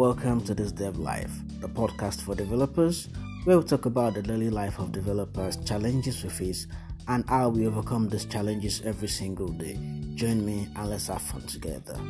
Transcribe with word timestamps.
Welcome 0.00 0.40
to 0.44 0.54
this 0.54 0.72
Dev 0.72 0.98
Life, 0.98 1.30
the 1.60 1.68
podcast 1.68 2.22
for 2.22 2.34
developers, 2.34 3.10
where 3.44 3.58
we 3.58 3.64
talk 3.66 3.84
about 3.84 4.14
the 4.14 4.22
daily 4.22 4.48
life 4.48 4.78
of 4.78 4.92
developers, 4.92 5.58
challenges 5.58 6.24
we 6.24 6.30
face, 6.30 6.66
and 7.06 7.22
how 7.28 7.50
we 7.50 7.66
overcome 7.66 8.08
these 8.08 8.24
challenges 8.24 8.80
every 8.86 9.08
single 9.08 9.48
day. 9.48 9.78
Join 10.14 10.46
me 10.46 10.70
and 10.74 10.88
let's 10.88 11.08
have 11.08 11.20
fun 11.20 11.42
together. 11.42 12.00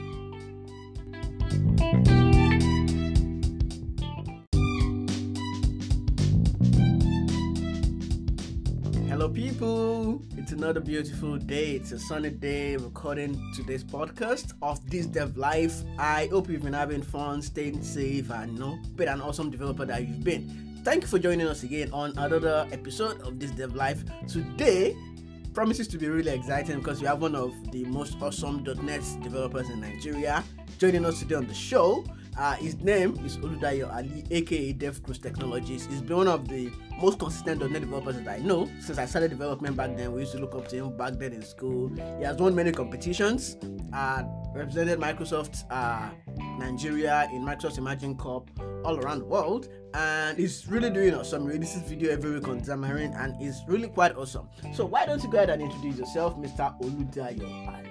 Hello, 9.20 9.34
people. 9.34 10.22
It's 10.38 10.52
another 10.52 10.80
beautiful 10.80 11.36
day. 11.36 11.72
It's 11.72 11.92
a 11.92 11.98
sunny 11.98 12.30
day 12.30 12.76
recording 12.76 13.52
today's 13.54 13.84
podcast 13.84 14.54
of 14.62 14.80
this 14.90 15.04
dev 15.04 15.36
life. 15.36 15.82
I 15.98 16.28
hope 16.28 16.48
you've 16.48 16.62
been 16.62 16.72
having 16.72 17.02
fun, 17.02 17.42
staying 17.42 17.82
safe, 17.82 18.30
and 18.30 18.54
you 18.54 18.58
know, 18.58 18.78
been 18.96 19.08
an 19.08 19.20
awesome 19.20 19.50
developer 19.50 19.84
that 19.84 20.08
you've 20.08 20.24
been. 20.24 20.80
Thank 20.84 21.02
you 21.02 21.08
for 21.08 21.18
joining 21.18 21.48
us 21.48 21.64
again 21.64 21.90
on 21.92 22.16
another 22.16 22.66
episode 22.72 23.20
of 23.20 23.38
this 23.38 23.50
dev 23.50 23.74
life. 23.74 24.02
Today 24.26 24.96
promises 25.52 25.86
to 25.88 25.98
be 25.98 26.08
really 26.08 26.32
exciting 26.32 26.78
because 26.78 27.02
we 27.02 27.06
have 27.06 27.20
one 27.20 27.34
of 27.34 27.52
the 27.72 27.84
most 27.84 28.16
awesome 28.22 28.64
.NET 28.82 29.02
developers 29.22 29.68
in 29.68 29.82
Nigeria 29.82 30.42
joining 30.78 31.04
us 31.04 31.18
today 31.18 31.34
on 31.34 31.46
the 31.46 31.52
show. 31.52 32.02
Uh, 32.38 32.54
his 32.54 32.76
name 32.78 33.18
is 33.24 33.36
Oludayo 33.38 33.92
Alli, 33.92 34.24
aka 34.30 34.72
DevCrux 34.72 35.20
Technologies. 35.20 35.86
He's 35.86 36.00
been 36.00 36.16
one 36.16 36.28
of 36.28 36.48
the 36.48 36.70
most 37.00 37.18
consistent 37.18 37.60
.NET 37.60 37.82
developers 37.82 38.16
that 38.16 38.28
I 38.28 38.38
know 38.38 38.70
since 38.80 38.98
I 38.98 39.06
started 39.06 39.30
development 39.30 39.76
back 39.76 39.96
then. 39.96 40.12
We 40.12 40.20
used 40.20 40.32
to 40.32 40.38
look 40.38 40.54
up 40.54 40.68
to 40.68 40.76
him 40.76 40.96
back 40.96 41.14
then 41.14 41.32
in 41.32 41.42
school. 41.42 41.90
He 42.18 42.24
has 42.24 42.36
won 42.36 42.54
many 42.54 42.72
competitions, 42.72 43.56
uh, 43.92 44.22
represented 44.54 44.98
Microsoft 44.98 45.64
uh, 45.70 46.10
Nigeria 46.58 47.28
in 47.32 47.42
Microsoft 47.42 47.78
Imagine 47.78 48.16
Cup 48.16 48.50
all 48.84 48.98
around 48.98 49.18
the 49.20 49.26
world, 49.26 49.68
and 49.94 50.38
he's 50.38 50.66
really 50.68 50.90
doing 50.90 51.14
awesome. 51.14 51.42
He 51.42 51.48
releases 51.54 51.82
video 51.82 52.12
every 52.12 52.32
week 52.32 52.48
on 52.48 52.60
Xamarin, 52.60 53.14
and 53.22 53.34
it's 53.42 53.60
really 53.66 53.88
quite 53.88 54.16
awesome. 54.16 54.48
So 54.74 54.86
why 54.86 55.04
don't 55.04 55.22
you 55.22 55.30
go 55.30 55.38
ahead 55.38 55.50
and 55.50 55.62
introduce 55.62 55.98
yourself, 55.98 56.36
Mr. 56.36 56.80
Oludayo 56.80 57.68
Alli? 57.68 57.89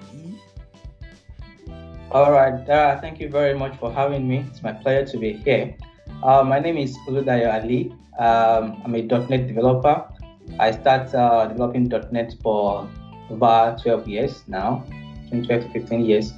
All 2.11 2.31
right, 2.31 2.67
uh, 2.67 2.99
thank 2.99 3.19
you 3.19 3.29
very 3.29 3.53
much 3.53 3.77
for 3.77 3.93
having 3.93 4.27
me. 4.27 4.43
It's 4.49 4.63
my 4.63 4.73
pleasure 4.73 5.05
to 5.11 5.17
be 5.19 5.33
here. 5.33 5.75
Uh, 6.23 6.43
my 6.43 6.57
name 6.57 6.75
is 6.75 6.97
Oludayo 7.07 7.53
Alli. 7.53 7.93
Um, 8.17 8.81
I'm 8.83 8.95
a 8.95 9.03
.NET 9.03 9.45
developer. 9.47 10.09
I 10.57 10.71
started 10.71 11.13
uh, 11.15 11.45
developing 11.45 11.87
.NET 12.11 12.33
for 12.41 12.89
about 13.29 13.83
12 13.83 14.07
years 14.07 14.41
now, 14.47 14.83
12 15.29 15.47
to 15.47 15.69
15 15.69 16.03
years. 16.03 16.33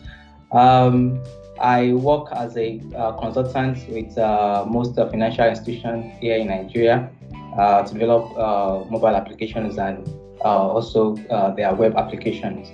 Um, 0.52 1.24
I 1.62 1.94
work 1.94 2.28
as 2.34 2.58
a 2.58 2.82
uh, 2.98 3.14
consultant 3.14 3.78
with 3.88 4.18
uh, 4.18 4.66
most 4.68 4.96
financial 4.96 5.46
institutions 5.46 6.12
here 6.20 6.36
in 6.36 6.48
Nigeria 6.48 7.10
uh, 7.58 7.84
to 7.84 7.94
develop 7.94 8.36
mobile 8.92 9.16
applications 9.16 9.78
and 9.78 10.06
also 10.42 11.16
their 11.56 11.74
web 11.74 11.96
applications. 11.96 12.68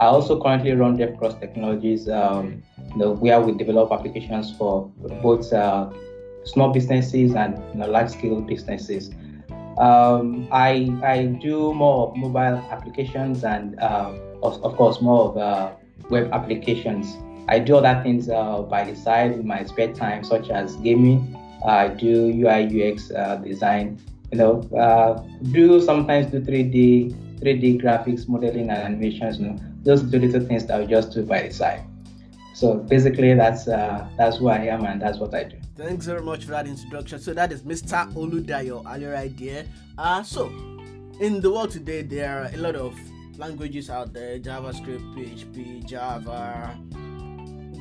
I 0.00 0.06
also 0.06 0.40
currently 0.40 0.72
run 0.72 0.96
DevCrux 0.96 1.40
Technologies, 1.40 2.08
um, 2.08 2.62
you 2.90 2.96
know, 2.96 3.12
where 3.14 3.40
we 3.40 3.52
develop 3.52 3.90
applications 3.90 4.54
for 4.56 4.88
both 5.22 5.52
uh, 5.52 5.90
small 6.44 6.72
businesses 6.72 7.34
and 7.34 7.58
you 7.72 7.80
know, 7.80 7.86
large-scale 7.86 8.40
businesses. 8.42 9.10
Um, 9.78 10.48
I 10.50 10.90
I 11.04 11.26
do 11.40 11.72
more 11.72 12.08
of 12.08 12.16
mobile 12.16 12.58
applications 12.70 13.44
and 13.44 13.78
uh, 13.80 14.12
of, 14.42 14.62
of 14.64 14.76
course 14.76 15.00
more 15.00 15.30
of 15.30 15.36
uh, 15.36 15.72
web 16.10 16.30
applications. 16.32 17.16
I 17.48 17.58
do 17.60 17.76
other 17.76 18.00
things 18.02 18.28
uh, 18.28 18.62
by 18.62 18.84
the 18.84 18.94
side 18.94 19.32
in 19.32 19.46
my 19.46 19.64
spare 19.64 19.92
time, 19.94 20.24
such 20.24 20.50
as 20.50 20.76
gaming. 20.76 21.36
I 21.64 21.88
do 21.88 22.26
UI 22.26 22.66
UX 22.66 23.10
uh, 23.10 23.36
design. 23.36 23.98
You 24.32 24.38
know, 24.38 24.60
uh, 24.76 25.22
do 25.52 25.80
sometimes 25.80 26.26
do 26.26 26.40
3D 26.40 27.14
3D 27.40 27.80
graphics, 27.80 28.28
modeling, 28.28 28.70
and 28.70 28.78
animations. 28.78 29.38
You 29.38 29.46
know, 29.46 29.58
those 29.82 30.02
little 30.04 30.40
things 30.40 30.66
that 30.66 30.80
we 30.80 30.86
just 30.86 31.12
do 31.12 31.24
by 31.24 31.42
the 31.42 31.52
side. 31.52 31.84
So 32.54 32.74
basically, 32.74 33.32
that's 33.34 33.68
uh, 33.68 34.08
that's 34.16 34.38
who 34.38 34.48
I 34.48 34.58
am 34.66 34.84
and 34.84 35.00
that's 35.00 35.18
what 35.18 35.34
I 35.34 35.44
do. 35.44 35.56
Thanks 35.76 36.06
very 36.06 36.22
much 36.22 36.44
for 36.44 36.50
that 36.52 36.66
introduction. 36.66 37.20
So 37.20 37.32
that 37.34 37.52
is 37.52 37.62
Mr. 37.62 38.12
Oludayo 38.14 38.84
Alli 38.84 39.06
right 39.06 39.36
there. 39.38 39.64
Uh, 39.96 40.22
so 40.24 40.46
in 41.20 41.40
the 41.40 41.50
world 41.50 41.70
today, 41.70 42.02
there 42.02 42.42
are 42.42 42.50
a 42.52 42.56
lot 42.56 42.74
of 42.74 42.98
languages 43.38 43.90
out 43.90 44.12
there: 44.12 44.38
JavaScript, 44.40 45.14
PHP, 45.14 45.86
Java, 45.86 46.76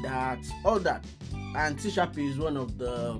that, 0.03 0.45
all 0.63 0.79
that. 0.79 1.05
And 1.55 1.79
C 1.79 1.89
Sharp 1.89 2.17
is 2.17 2.37
one 2.37 2.57
of 2.57 2.77
the, 2.77 3.19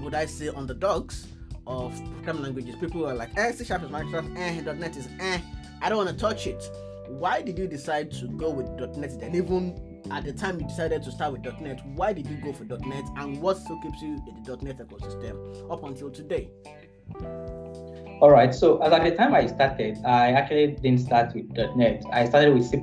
would 0.00 0.14
I 0.14 0.26
say, 0.26 0.48
on 0.48 0.66
the 0.66 0.74
dogs 0.74 1.28
of 1.66 1.98
programming 2.16 2.42
languages. 2.42 2.74
People 2.76 3.06
are 3.06 3.14
like, 3.14 3.30
eh, 3.36 3.52
C 3.52 3.64
Sharp 3.64 3.82
is 3.84 3.88
Microsoft, 3.88 4.36
eh, 4.38 4.60
.NET 4.60 4.96
is 4.96 5.08
eh, 5.18 5.38
I 5.80 5.88
don't 5.88 5.98
want 5.98 6.10
to 6.10 6.16
touch 6.16 6.46
it. 6.46 6.62
Why 7.08 7.42
did 7.42 7.58
you 7.58 7.66
decide 7.66 8.10
to 8.12 8.28
go 8.28 8.50
with 8.50 8.68
.NET 8.96 9.20
then? 9.20 9.34
Even 9.34 10.02
at 10.10 10.24
the 10.24 10.32
time 10.32 10.60
you 10.60 10.66
decided 10.66 11.02
to 11.02 11.12
start 11.12 11.32
with 11.32 11.60
.NET, 11.60 11.80
why 11.94 12.12
did 12.12 12.26
you 12.26 12.36
go 12.36 12.52
for 12.52 12.64
.NET, 12.64 13.04
and 13.16 13.40
what 13.40 13.58
still 13.58 13.80
keeps 13.82 14.00
you 14.02 14.14
in 14.28 14.42
the 14.42 14.56
.NET 14.62 14.78
ecosystem 14.78 15.70
up 15.70 15.84
until 15.84 16.10
today? 16.10 16.50
All 18.20 18.30
right. 18.30 18.54
So 18.54 18.78
as 18.78 18.92
at 18.92 19.04
the 19.04 19.10
time 19.10 19.34
I 19.34 19.46
started, 19.46 19.98
I 20.04 20.32
actually 20.32 20.68
didn't 20.68 21.00
start 21.00 21.34
with 21.34 21.50
.NET. 21.76 22.04
I 22.12 22.24
started 22.24 22.54
with 22.54 22.64
C++. 22.64 22.78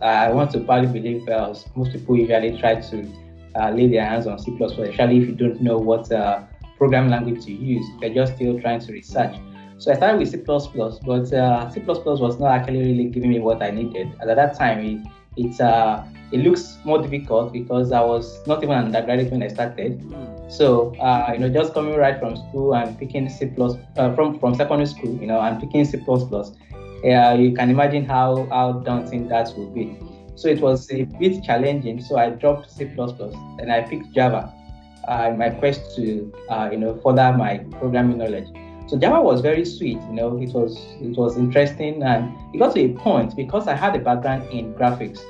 I 0.00 0.30
want 0.30 0.50
to 0.52 0.60
probably 0.60 1.00
believe 1.00 1.28
uh, 1.28 1.54
most 1.74 1.92
people 1.92 2.16
usually 2.16 2.58
try 2.58 2.80
to 2.80 3.12
uh, 3.54 3.70
lay 3.70 3.88
their 3.88 4.06
hands 4.06 4.26
on 4.26 4.38
C++, 4.38 4.56
especially 4.60 5.18
if 5.18 5.28
you 5.28 5.34
don't 5.34 5.60
know 5.60 5.76
what 5.76 6.10
uh, 6.10 6.44
programming 6.78 7.10
language 7.10 7.44
to 7.44 7.52
use. 7.52 7.84
They're 8.00 8.14
just 8.14 8.36
still 8.36 8.58
trying 8.60 8.80
to 8.80 8.92
research. 8.92 9.36
So 9.82 9.90
I 9.90 9.96
started 9.96 10.20
with 10.20 10.30
C++, 10.30 10.36
but 10.36 11.32
uh, 11.32 11.68
C++ 11.70 11.80
was 11.80 12.38
not 12.38 12.52
actually 12.52 12.78
really 12.78 13.06
giving 13.06 13.30
me 13.30 13.40
what 13.40 13.60
I 13.60 13.72
needed. 13.72 14.12
And 14.20 14.30
at 14.30 14.36
that 14.36 14.56
time, 14.56 14.78
it 14.78 15.00
it, 15.36 15.60
uh, 15.60 16.04
it 16.30 16.38
looks 16.38 16.78
more 16.84 17.02
difficult 17.02 17.52
because 17.52 17.90
I 17.90 18.00
was 18.00 18.46
not 18.46 18.62
even 18.62 18.78
an 18.78 18.84
undergraduate 18.84 19.32
when 19.32 19.42
I 19.42 19.48
started. 19.48 20.00
So 20.48 20.94
uh, 21.00 21.32
you 21.32 21.40
know, 21.40 21.48
just 21.48 21.74
coming 21.74 21.96
right 21.96 22.16
from 22.20 22.36
school 22.36 22.76
and 22.76 22.96
picking 22.96 23.28
C++ 23.28 23.50
uh, 23.58 24.14
from 24.14 24.38
from 24.38 24.54
secondary 24.54 24.86
school, 24.86 25.18
you 25.20 25.26
know, 25.26 25.40
and 25.40 25.58
picking 25.58 25.84
C++, 25.84 25.98
yeah, 27.02 27.34
you 27.34 27.52
can 27.52 27.68
imagine 27.68 28.04
how 28.04 28.46
how 28.50 28.74
daunting 28.84 29.26
that 29.30 29.52
would 29.56 29.74
be. 29.74 29.98
So 30.36 30.46
it 30.46 30.60
was 30.60 30.88
a 30.92 31.06
bit 31.18 31.42
challenging. 31.42 32.00
So 32.00 32.18
I 32.18 32.30
dropped 32.30 32.70
C++ 32.70 32.84
and 32.84 33.72
I 33.72 33.80
picked 33.80 34.12
Java 34.12 34.54
uh, 35.08 35.30
in 35.32 35.38
my 35.38 35.50
quest 35.50 35.96
to 35.96 36.32
uh, 36.48 36.68
you 36.70 36.78
know 36.78 37.00
further 37.02 37.36
my 37.36 37.58
programming 37.80 38.18
knowledge. 38.18 38.61
So 38.92 38.98
Java 38.98 39.22
was 39.22 39.40
very 39.40 39.64
sweet, 39.64 39.98
you 40.02 40.12
know, 40.12 40.36
it 40.36 40.52
was 40.52 40.76
it 41.00 41.16
was 41.16 41.38
interesting 41.38 42.02
and 42.02 42.30
it 42.52 42.58
got 42.58 42.74
to 42.74 42.80
a 42.80 42.92
point 42.92 43.34
because 43.34 43.66
I 43.66 43.74
had 43.74 43.96
a 43.96 43.98
background 43.98 44.50
in 44.50 44.74
graphics. 44.74 45.20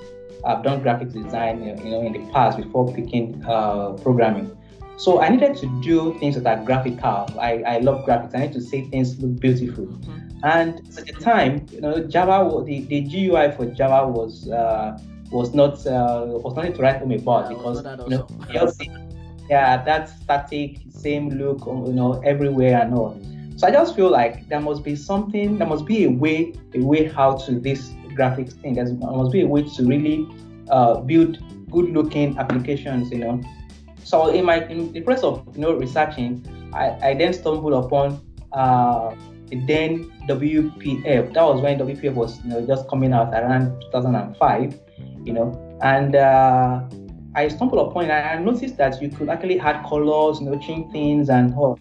I've 0.45 0.65
done 0.65 0.83
graphics 0.83 1.13
design, 1.13 1.63
you 1.63 1.91
know, 1.93 2.03
in 2.03 2.13
the 2.13 2.33
past 2.33 2.57
before 2.57 2.93
picking 2.93 3.41
uh, 3.47 3.91
programming. 4.03 4.51
So 4.97 5.21
I 5.21 5.29
needed 5.29 5.57
to 5.59 5.81
do 5.81 6.19
things 6.19 6.35
that 6.35 6.45
are 6.45 6.65
graphical. 6.65 7.29
I, 7.39 7.63
I 7.65 7.79
love 7.79 8.05
graphics. 8.05 8.35
I 8.35 8.41
need 8.47 8.53
to 8.55 8.61
see 8.61 8.83
things 8.87 9.23
look 9.23 9.39
beautiful. 9.39 9.87
Mm-hmm. 9.87 10.39
And 10.43 10.81
at 10.99 11.07
the 11.07 11.13
time, 11.13 11.65
you 11.71 11.83
know, 11.83 12.03
Java, 12.03 12.65
the, 12.65 12.81
the 12.87 13.03
GUI 13.03 13.53
for 13.53 13.67
Java 13.67 14.09
was 14.09 14.51
uh, 14.51 14.99
was 15.31 15.55
not 15.55 15.87
uh, 15.87 16.25
was 16.27 16.57
nothing 16.57 16.73
to 16.73 16.83
write 16.83 16.97
home 16.97 17.13
about 17.13 17.49
yeah, 17.49 17.57
because 17.57 17.85
you 17.87 18.17
know, 18.17 18.27
yeah, 19.49 19.85
that 19.85 20.09
static, 20.09 20.79
same 20.91 21.31
look, 21.31 21.65
you 21.65 21.93
know, 21.93 22.21
everywhere 22.23 22.83
and 22.83 22.93
all. 22.95 23.17
So 23.57 23.67
I 23.67 23.71
just 23.71 23.95
feel 23.95 24.11
like 24.11 24.49
there 24.49 24.61
must 24.61 24.83
be 24.83 24.97
something, 24.97 25.59
there 25.59 25.67
must 25.67 25.87
be 25.87 26.05
a 26.05 26.11
way, 26.11 26.55
a 26.75 26.81
way 26.81 27.07
how 27.07 27.37
to 27.37 27.61
this 27.61 27.91
graphics 28.17 28.53
thing. 28.61 28.75
There 28.75 28.87
must 28.87 29.33
be 29.33 29.43
a 29.43 29.47
way 29.47 29.63
to 29.63 29.85
really 29.87 30.27
uh, 30.71 31.01
build 31.01 31.39
good-looking 31.71 32.39
applications, 32.39 33.11
you 33.11 33.19
know. 33.19 33.41
So 34.05 34.29
in 34.29 34.45
my 34.45 34.67
in 34.67 34.93
the 34.93 35.01
process 35.01 35.25
of 35.25 35.47
you 35.55 35.63
know 35.63 35.73
researching, 35.75 36.45
I, 36.73 37.11
I 37.11 37.15
then 37.15 37.33
stumbled 37.33 37.73
upon 37.73 38.21
uh, 38.53 39.15
then 39.67 40.11
WPF. 40.29 41.33
That 41.35 41.43
was 41.43 41.61
when 41.61 41.79
WPF 41.79 42.15
was 42.15 42.43
you 42.45 42.51
know 42.51 42.67
just 42.67 42.89
coming 42.89 43.13
out 43.13 43.33
around 43.33 43.81
2005, 43.93 44.81
you 45.25 45.33
know, 45.33 45.79
and 45.83 46.17
uh, 46.17 46.83
I 47.35 47.49
stumbled 47.49 47.89
upon 47.89 48.05
it 48.05 48.11
and 48.11 48.41
I 48.41 48.43
noticed 48.43 48.77
that 48.77 49.01
you 49.01 49.09
could 49.09 49.29
actually 49.29 49.59
add 49.59 49.85
colors, 49.87 50.41
you 50.41 50.51
know, 50.51 50.59
change 50.59 50.93
things 50.93 51.31
and 51.31 51.55
all. 51.55 51.79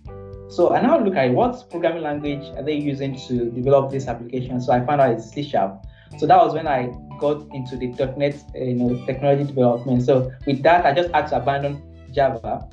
So 0.52 0.74
I 0.74 0.82
now 0.82 1.00
look 1.00 1.16
at 1.16 1.32
what 1.32 1.70
programming 1.70 2.04
language 2.04 2.46
are 2.58 2.62
they 2.62 2.76
using 2.76 3.18
to 3.28 3.50
develop 3.52 3.90
this 3.90 4.10
application. 4.10 4.60
So 4.60 4.74
I 4.74 4.86
found 4.86 5.00
out 5.00 5.12
it's 5.12 5.32
C 5.32 5.44
Sharp. 5.44 5.86
So 6.18 6.28
that 6.28 6.36
was 6.36 6.54
when 6.54 6.68
I 6.68 6.92
got 7.20 7.48
into 7.54 7.78
the 7.78 7.88
.NET, 8.18 8.36
you 8.54 8.74
know, 8.74 9.06
technology 9.06 9.46
development. 9.46 10.04
So 10.04 10.30
with 10.46 10.62
that, 10.64 10.86
I 10.86 10.94
just 10.94 11.10
had 11.14 11.28
to 11.28 11.38
abandon 11.38 11.82
Java. 12.12 12.68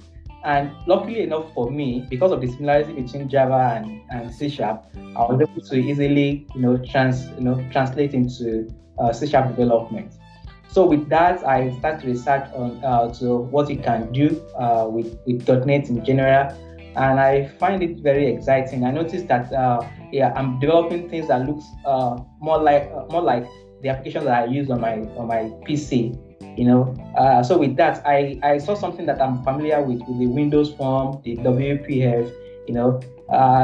And 0.45 0.73
luckily 0.89 1.23
enough 1.23 1.53
for 1.55 1.71
me, 1.71 2.05
because 2.11 2.33
of 2.33 2.41
the 2.41 2.49
similarity 2.49 2.95
between 2.95 3.29
Java 3.29 3.81
and, 3.81 4.01
and 4.11 4.35
C 4.35 4.49
Sharp, 4.49 4.85
I 5.17 5.21
was 5.27 5.41
able 5.41 5.63
to 5.63 5.77
easily, 5.77 6.49
you 6.57 6.61
know, 6.61 6.79
trans, 6.79 7.29
you 7.39 7.43
know, 7.43 7.65
translate 7.71 8.13
into 8.13 8.69
uh, 8.99 9.13
C 9.13 9.29
Sharp 9.29 9.51
development. 9.51 10.15
So 10.67 10.85
with 10.85 11.09
that, 11.11 11.47
I 11.47 11.79
started 11.79 12.05
research 12.05 12.51
on 12.55 12.85
uh, 12.85 13.15
to 13.15 13.37
what 13.37 13.71
you 13.71 13.79
can 13.79 14.13
do 14.13 14.45
uh, 14.59 14.87
with, 14.91 15.17
with 15.27 15.49
.NET 15.49 15.89
in 15.89 16.05
general, 16.05 16.53
and 16.99 17.21
I 17.21 17.47
find 17.59 17.83
it 17.83 18.01
very 18.01 18.27
exciting. 18.27 18.85
I 18.85 18.91
noticed 18.91 19.29
that 19.29 19.53
uh, 19.53 19.81
yeah, 20.13 20.33
I'm 20.35 20.59
developing 20.59 21.09
things 21.09 21.29
that 21.29 21.47
looks 21.47 21.65
uh, 21.87 22.19
more 22.41 22.59
like 22.61 22.91
uh, 22.95 23.07
more 23.11 23.23
like 23.23 23.47
the 23.83 23.91
applications 23.91 24.25
that 24.25 24.43
I 24.43 24.45
use 24.47 24.69
on 24.71 24.81
my 24.81 24.95
on 25.17 25.29
my 25.29 25.45
PC. 25.67 26.19
You 26.59 26.65
know, 26.65 26.95
uh, 27.17 27.43
so 27.43 27.57
with 27.57 27.77
that, 27.77 28.05
I, 28.05 28.41
I 28.43 28.59
saw 28.59 28.75
something 28.75 29.07
that 29.07 29.23
I'm 29.23 29.45
familiar 29.45 29.81
with 29.81 30.01
with 30.09 30.19
the 30.19 30.27
Windows 30.27 30.75
form, 30.75 31.21
the 31.23 31.37
WPF. 31.37 32.33
You 32.67 32.75
know, 32.75 33.01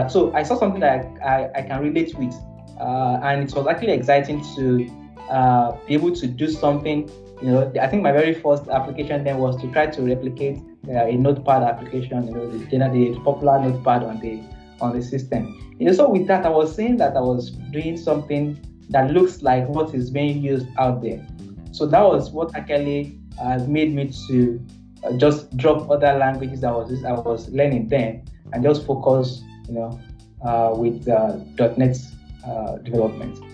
so 0.08 0.32
I 0.32 0.44
saw 0.44 0.56
something 0.56 0.80
that 0.80 1.04
I, 1.22 1.44
I, 1.44 1.50
I 1.56 1.62
can 1.62 1.82
relate 1.82 2.14
with, 2.14 2.34
and 2.78 3.42
it 3.42 3.54
was 3.54 3.66
actually 3.66 3.92
exciting 3.92 4.42
to 4.54 4.88
uh, 5.28 5.76
be 5.86 5.94
able 5.94 6.14
to 6.14 6.26
do 6.26 6.48
something. 6.48 7.10
You 7.42 7.50
know, 7.50 7.72
I 7.80 7.88
think 7.88 8.02
my 8.02 8.12
very 8.12 8.32
first 8.32 8.68
application 8.68 9.24
then 9.24 9.38
was 9.38 9.60
to 9.60 9.70
try 9.72 9.86
to 9.86 10.02
replicate 10.02 10.58
uh, 10.88 11.06
a 11.06 11.16
Notepad 11.16 11.62
application. 11.62 12.26
You 12.26 12.34
know, 12.34 12.50
the, 12.50 13.12
the 13.12 13.20
popular 13.20 13.60
Notepad 13.60 14.04
on 14.04 14.20
the 14.20 14.42
on 14.80 14.96
the 14.96 15.02
system. 15.02 15.60
Know, 15.78 15.92
so 15.92 16.08
with 16.08 16.26
that, 16.26 16.46
I 16.46 16.50
was 16.50 16.74
saying 16.74 16.96
that 16.98 17.16
I 17.16 17.20
was 17.20 17.50
doing 17.50 17.96
something 17.96 18.58
that 18.90 19.10
looks 19.10 19.42
like 19.42 19.68
what 19.68 19.94
is 19.94 20.10
being 20.10 20.42
used 20.42 20.66
out 20.78 21.02
there. 21.02 21.24
So 21.72 21.86
that 21.86 22.02
was 22.02 22.30
what 22.30 22.54
actually 22.54 23.18
uh, 23.40 23.58
made 23.66 23.94
me 23.94 24.12
to 24.28 24.64
uh, 25.02 25.12
just 25.16 25.56
drop 25.56 25.90
other 25.90 26.14
languages 26.14 26.60
that 26.60 26.72
was 26.72 27.04
I 27.04 27.12
was 27.12 27.48
learning 27.50 27.88
then 27.88 28.24
and 28.52 28.62
just 28.62 28.86
focus, 28.86 29.42
you 29.68 29.74
know, 29.74 30.00
uh, 30.44 30.74
with 30.76 31.08
uh, 31.08 31.38
.NET 31.76 31.98
uh, 32.46 32.76
development. 32.78 33.53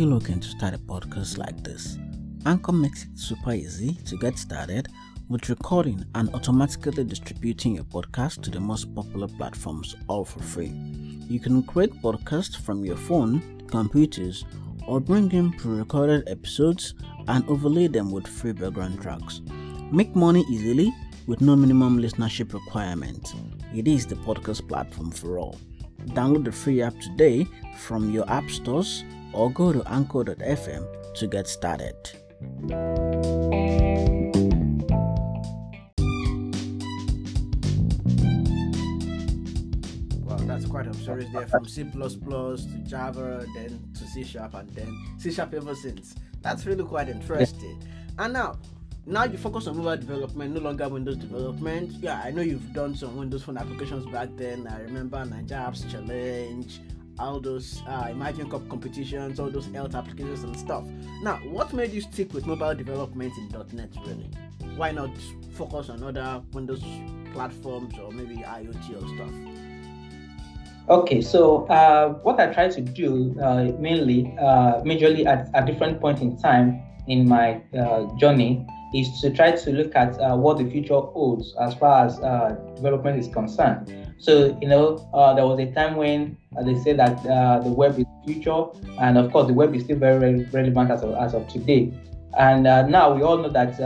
You 0.00 0.06
looking 0.06 0.40
to 0.40 0.48
start 0.48 0.72
a 0.72 0.78
podcast 0.78 1.36
like 1.36 1.62
this? 1.62 1.98
Anchor 2.46 2.72
makes 2.72 3.04
it 3.04 3.18
super 3.18 3.52
easy 3.52 3.92
to 4.06 4.16
get 4.16 4.38
started 4.38 4.88
with 5.28 5.50
recording 5.50 6.02
and 6.14 6.34
automatically 6.34 7.04
distributing 7.04 7.74
your 7.74 7.84
podcast 7.84 8.42
to 8.42 8.50
the 8.50 8.58
most 8.58 8.94
popular 8.94 9.28
platforms 9.28 9.96
all 10.08 10.24
for 10.24 10.40
free. 10.40 10.72
You 11.28 11.38
can 11.38 11.62
create 11.64 11.92
podcasts 12.00 12.56
from 12.56 12.82
your 12.82 12.96
phone, 12.96 13.62
computers, 13.66 14.46
or 14.86 15.00
bring 15.00 15.30
in 15.32 15.52
pre 15.52 15.72
recorded 15.72 16.26
episodes 16.30 16.94
and 17.28 17.46
overlay 17.46 17.86
them 17.86 18.10
with 18.10 18.26
free 18.26 18.52
background 18.52 19.02
tracks. 19.02 19.42
Make 19.92 20.16
money 20.16 20.46
easily 20.48 20.94
with 21.26 21.42
no 21.42 21.54
minimum 21.56 21.98
listenership 21.98 22.54
requirement. 22.54 23.34
It 23.74 23.86
is 23.86 24.06
the 24.06 24.14
podcast 24.14 24.66
platform 24.66 25.10
for 25.10 25.38
all. 25.38 25.58
Download 26.14 26.44
the 26.44 26.52
free 26.52 26.80
app 26.80 26.98
today 27.00 27.46
from 27.76 28.10
your 28.10 28.26
app 28.30 28.48
stores 28.50 29.04
or 29.32 29.50
go 29.50 29.72
to 29.72 29.82
anchor.fm 29.90 31.14
to 31.14 31.26
get 31.26 31.48
started. 31.48 31.94
Well, 40.24 40.38
that's 40.38 40.66
quite 40.66 40.86
a 40.86 40.94
story 40.94 41.28
there 41.32 41.46
from 41.46 41.66
C 41.66 41.84
to 41.84 42.78
Java, 42.86 43.46
then 43.54 43.80
to 43.94 44.04
C 44.06 44.24
Sharp, 44.24 44.54
and 44.54 44.68
then 44.70 44.96
C 45.18 45.32
Sharp 45.32 45.54
ever 45.54 45.74
since. 45.74 46.14
That's 46.42 46.64
really 46.66 46.84
quite 46.84 47.08
interesting. 47.08 47.82
And 48.18 48.32
now, 48.32 48.58
now 49.06 49.24
you 49.24 49.38
focus 49.38 49.66
on 49.66 49.76
mobile 49.76 49.96
development, 49.96 50.54
no 50.54 50.60
longer 50.60 50.88
Windows 50.88 51.16
development. 51.16 51.92
Yeah, 52.00 52.20
I 52.24 52.30
know 52.30 52.42
you've 52.42 52.72
done 52.72 52.94
some 52.94 53.16
Windows 53.16 53.42
Phone 53.42 53.58
applications 53.58 54.06
back 54.06 54.28
then. 54.36 54.66
I 54.66 54.80
remember 54.82 55.18
Naija 55.18 55.48
Apps 55.50 55.90
Challenge, 55.90 56.80
all 57.20 57.40
those 57.40 57.82
uh, 57.86 58.08
Imagine 58.10 58.50
Cup 58.50 58.68
competitions, 58.68 59.38
all 59.38 59.50
those 59.50 59.66
health 59.66 59.94
applications 59.94 60.42
and 60.42 60.56
stuff. 60.56 60.84
Now, 61.22 61.36
what 61.50 61.72
made 61.72 61.92
you 61.92 62.00
stick 62.00 62.32
with 62.32 62.46
mobile 62.46 62.74
development 62.74 63.32
in 63.36 63.48
.NET 63.72 63.90
really? 64.06 64.30
Why 64.76 64.92
not 64.92 65.10
focus 65.52 65.90
on 65.90 66.02
other 66.02 66.42
Windows 66.52 66.82
platforms 67.32 67.94
or 67.98 68.10
maybe 68.10 68.36
IoT 68.36 69.02
or 69.02 69.06
stuff? 69.14 69.60
Okay, 70.88 71.20
so 71.20 71.66
uh, 71.66 72.14
what 72.22 72.40
I 72.40 72.52
try 72.52 72.68
to 72.68 72.80
do 72.80 73.38
uh, 73.40 73.72
mainly, 73.78 74.34
uh, 74.40 74.80
majorly 74.80 75.26
at 75.26 75.48
a 75.54 75.64
different 75.64 76.00
point 76.00 76.20
in 76.20 76.36
time 76.38 76.82
in 77.06 77.28
my 77.28 77.60
uh, 77.78 78.06
journey, 78.16 78.66
is 78.92 79.20
to 79.20 79.30
try 79.30 79.52
to 79.52 79.70
look 79.70 79.94
at 79.94 80.18
uh, 80.20 80.36
what 80.36 80.58
the 80.58 80.68
future 80.68 80.98
holds 80.98 81.54
as 81.60 81.74
far 81.74 82.06
as 82.06 82.18
uh, 82.20 82.56
development 82.74 83.20
is 83.20 83.28
concerned. 83.28 84.09
So, 84.20 84.58
you 84.60 84.68
know, 84.68 85.08
uh, 85.14 85.32
there 85.34 85.46
was 85.46 85.58
a 85.58 85.72
time 85.72 85.96
when 85.96 86.36
uh, 86.56 86.62
they 86.62 86.78
said 86.78 86.98
that 86.98 87.24
uh, 87.26 87.60
the 87.60 87.70
web 87.70 87.98
is 87.98 88.04
future, 88.26 88.64
and 89.00 89.16
of 89.16 89.32
course, 89.32 89.46
the 89.46 89.54
web 89.54 89.74
is 89.74 89.84
still 89.84 89.98
very 89.98 90.44
relevant 90.44 90.90
as 90.90 91.02
of, 91.02 91.14
as 91.14 91.32
of 91.32 91.48
today. 91.48 91.90
And 92.38 92.66
uh, 92.66 92.86
now 92.86 93.14
we 93.14 93.22
all 93.22 93.38
know 93.38 93.48
that, 93.48 93.78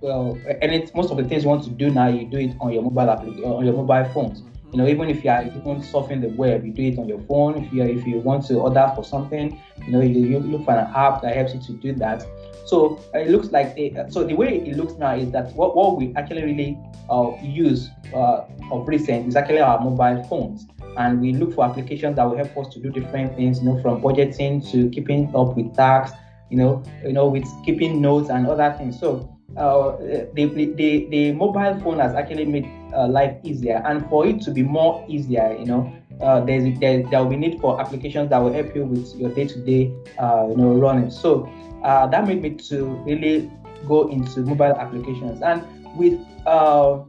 well, 0.00 0.38
any, 0.62 0.86
most 0.94 1.10
of 1.10 1.16
the 1.16 1.24
things 1.24 1.42
you 1.42 1.48
want 1.48 1.64
to 1.64 1.70
do 1.70 1.90
now, 1.90 2.06
you 2.06 2.24
do 2.24 2.38
it 2.38 2.54
on 2.60 2.72
your 2.72 2.82
mobile 2.82 3.10
application, 3.10 3.44
on 3.44 3.64
your 3.64 3.74
mobile 3.74 4.08
phones. 4.12 4.42
You 4.70 4.78
know, 4.78 4.88
even 4.88 5.08
if 5.08 5.24
you 5.24 5.30
are 5.30 5.42
even 5.42 5.82
surfing 5.82 6.20
the 6.20 6.28
web, 6.28 6.64
you 6.64 6.72
do 6.72 6.82
it 6.82 6.98
on 6.98 7.08
your 7.08 7.20
phone. 7.22 7.62
If 7.62 7.72
you 7.72 7.82
if 7.84 8.06
you 8.06 8.18
want 8.18 8.46
to 8.46 8.58
order 8.58 8.90
for 8.94 9.04
something, 9.04 9.60
you 9.86 9.92
know, 9.92 10.00
you, 10.00 10.20
you 10.26 10.38
look 10.40 10.64
for 10.64 10.72
an 10.72 10.92
app 10.94 11.22
that 11.22 11.36
helps 11.36 11.54
you 11.54 11.60
to 11.60 11.72
do 11.74 11.92
that. 11.94 12.26
So 12.66 12.98
uh, 13.14 13.18
it 13.18 13.30
looks 13.30 13.52
like 13.52 13.76
a, 13.76 14.06
so 14.10 14.24
the 14.24 14.34
way 14.34 14.58
it 14.58 14.76
looks 14.76 14.94
now 14.94 15.14
is 15.14 15.30
that 15.32 15.52
what, 15.54 15.76
what 15.76 15.96
we 15.98 16.14
actually 16.16 16.44
really 16.44 16.78
uh, 17.10 17.32
use 17.42 17.90
uh, 18.14 18.46
of 18.72 18.88
recent 18.88 19.28
is 19.28 19.36
actually 19.36 19.60
our 19.60 19.78
mobile 19.80 20.24
phones, 20.24 20.66
and 20.96 21.20
we 21.20 21.34
look 21.34 21.54
for 21.54 21.64
applications 21.66 22.16
that 22.16 22.24
will 22.24 22.36
help 22.36 22.56
us 22.56 22.72
to 22.74 22.80
do 22.80 22.90
different 22.90 23.36
things, 23.36 23.60
you 23.60 23.68
know, 23.68 23.80
from 23.82 24.00
budgeting 24.00 24.66
to 24.70 24.88
keeping 24.90 25.34
up 25.36 25.56
with 25.56 25.74
tax, 25.74 26.12
you 26.50 26.56
know, 26.56 26.82
you 27.04 27.12
know, 27.12 27.26
with 27.26 27.44
keeping 27.66 28.00
notes 28.00 28.30
and 28.30 28.46
other 28.46 28.74
things. 28.78 28.98
So 28.98 29.28
uh, 29.58 29.96
the, 30.32 30.46
the, 30.76 31.06
the 31.10 31.32
mobile 31.32 31.78
phone 31.80 31.98
has 31.98 32.14
actually 32.14 32.46
made 32.46 32.66
uh, 32.94 33.08
life 33.08 33.36
easier, 33.42 33.82
and 33.84 34.08
for 34.08 34.26
it 34.26 34.40
to 34.42 34.50
be 34.50 34.62
more 34.62 35.04
easier, 35.06 35.54
you 35.58 35.66
know, 35.66 35.92
uh, 36.20 36.40
there's 36.40 36.78
there, 36.78 37.02
there 37.10 37.22
will 37.22 37.30
be 37.30 37.36
need 37.36 37.60
for 37.60 37.80
applications 37.80 38.30
that 38.30 38.38
will 38.38 38.52
help 38.52 38.74
you 38.74 38.84
with 38.84 39.14
your 39.16 39.30
day-to-day, 39.30 39.92
uh, 40.18 40.46
you 40.48 40.56
know, 40.56 40.74
running. 40.74 41.10
So 41.10 41.48
uh, 41.82 42.06
that 42.06 42.26
made 42.26 42.42
me 42.42 42.50
to 42.50 42.86
really 43.06 43.50
go 43.86 44.08
into 44.08 44.40
mobile 44.40 44.74
applications. 44.78 45.42
And 45.42 45.62
with 45.96 46.20
uh, 46.46 47.00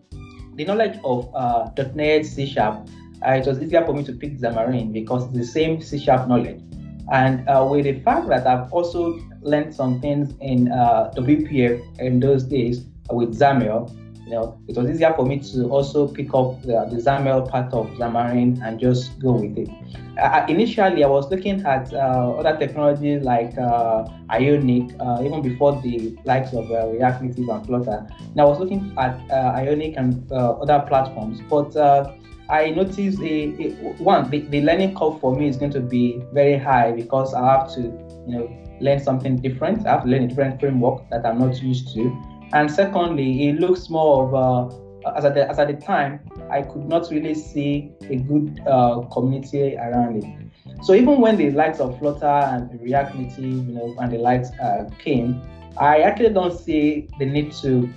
the 0.55 0.65
knowledge 0.65 0.99
of 1.03 1.29
uh, 1.35 1.69
.NET, 1.93 2.25
C 2.25 2.45
Sharp, 2.45 2.87
uh, 3.25 3.31
it 3.31 3.45
was 3.45 3.61
easier 3.61 3.85
for 3.85 3.93
me 3.93 4.03
to 4.03 4.13
pick 4.13 4.37
Xamarin 4.37 4.91
because 4.91 5.25
it's 5.25 5.37
the 5.37 5.45
same 5.45 5.81
C 5.81 5.97
Sharp 5.97 6.27
knowledge. 6.27 6.61
And 7.11 7.45
with 7.69 7.83
the 7.85 7.99
fact 8.01 8.27
that 8.29 8.47
I've 8.47 8.73
also 8.73 9.19
learned 9.41 9.75
some 9.75 10.01
things 10.01 10.33
in 10.41 10.65
WPF 10.65 11.99
in 11.99 12.19
those 12.19 12.43
days 12.43 12.85
with 13.11 13.37
XAML, 13.37 14.04
you 14.25 14.31
know, 14.31 14.59
it 14.67 14.75
was 14.75 14.89
easier 14.89 15.13
for 15.15 15.25
me 15.25 15.39
to 15.39 15.69
also 15.69 16.07
pick 16.07 16.33
up 16.33 16.61
the, 16.63 16.85
the 16.89 16.97
XAML 16.97 17.49
part 17.49 17.71
of 17.73 17.87
Xamarin 17.91 18.59
and 18.63 18.79
just 18.79 19.19
go 19.19 19.33
with 19.33 19.57
it. 19.57 19.69
Uh, 20.17 20.45
initially, 20.49 21.03
I 21.03 21.07
was 21.07 21.29
looking 21.29 21.63
at 21.65 21.93
uh, 21.93 22.31
other 22.37 22.57
technologies 22.57 23.23
like 23.23 23.55
uh, 23.57 24.07
Ionic, 24.31 24.95
uh, 24.99 25.21
even 25.23 25.41
before 25.41 25.79
the 25.81 26.17
likes 26.25 26.53
of 26.53 26.71
uh, 26.71 26.87
React 26.87 27.21
Native 27.23 27.49
and 27.49 27.65
Flutter. 27.65 28.07
And 28.19 28.41
I 28.41 28.45
was 28.45 28.59
looking 28.59 28.95
at 28.97 29.19
uh, 29.29 29.53
Ionic 29.55 29.95
and 29.97 30.31
other 30.31 30.83
platforms, 30.87 31.41
but 31.49 31.75
I 32.47 32.69
noticed 32.69 33.19
a 33.21 33.71
one 33.97 34.29
the, 34.29 34.39
the 34.39 34.61
learning 34.61 34.95
curve 34.95 35.19
for 35.19 35.35
me 35.35 35.47
is 35.47 35.57
going 35.57 35.71
to 35.71 35.79
be 35.79 36.21
very 36.31 36.57
high 36.57 36.91
because 36.91 37.33
I 37.33 37.43
have 37.43 37.73
to, 37.73 37.81
you 37.81 38.25
know, 38.27 38.57
learn 38.81 38.99
something 38.99 39.37
different. 39.37 39.85
I 39.87 39.93
have 39.93 40.03
to 40.03 40.09
learn 40.09 40.23
a 40.23 40.27
different 40.27 40.59
framework 40.59 41.09
that 41.09 41.25
I'm 41.25 41.39
not 41.39 41.61
used 41.61 41.93
to 41.95 42.34
and 42.55 42.71
secondly, 42.71 43.49
it 43.49 43.59
looks 43.59 43.89
more 43.89 44.23
of 44.23 44.33
a, 44.33 45.17
as, 45.17 45.25
at 45.25 45.33
the, 45.35 45.49
as 45.49 45.59
at 45.59 45.67
the 45.67 45.73
time, 45.73 46.21
I 46.49 46.61
could 46.61 46.85
not 46.85 47.11
really 47.11 47.33
see 47.33 47.91
a 48.09 48.15
good 48.15 48.61
uh, 48.65 49.01
community 49.11 49.75
around 49.75 50.23
it. 50.23 50.85
So 50.85 50.93
even 50.93 51.19
when 51.19 51.35
the 51.35 51.51
likes 51.51 51.81
of 51.81 51.99
Flutter 51.99 52.25
and 52.25 52.81
React 52.81 53.15
Native, 53.15 53.39
you 53.39 53.73
know, 53.73 53.93
and 53.99 54.09
the 54.09 54.19
likes 54.19 54.51
uh, 54.53 54.89
came, 54.99 55.41
I 55.77 55.99
actually 55.99 56.29
don't 56.29 56.57
see 56.57 57.09
the 57.19 57.25
need 57.25 57.51
to 57.63 57.89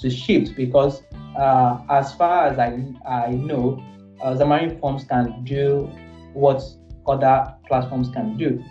to 0.00 0.10
shift 0.10 0.56
because 0.56 1.02
uh, 1.36 1.78
as 1.88 2.12
far 2.14 2.46
as 2.48 2.58
I 2.58 2.82
I 3.06 3.30
know, 3.30 3.80
uh, 4.22 4.34
Xamarin 4.34 4.80
Forms 4.80 5.04
can 5.04 5.44
do 5.44 5.88
what 6.32 6.62
other 7.06 7.54
platforms 7.68 8.08
can 8.10 8.36
do 8.36 8.62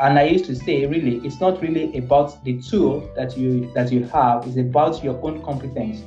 and 0.00 0.18
I 0.18 0.24
used 0.24 0.44
to 0.46 0.54
say, 0.54 0.86
really, 0.86 1.16
it's 1.26 1.40
not 1.40 1.60
really 1.60 1.96
about 1.96 2.42
the 2.44 2.60
tool 2.60 3.08
that 3.16 3.36
you 3.36 3.70
that 3.74 3.92
you 3.92 4.04
have; 4.04 4.46
it's 4.46 4.56
about 4.56 5.02
your 5.02 5.18
own 5.24 5.42
competence. 5.42 6.02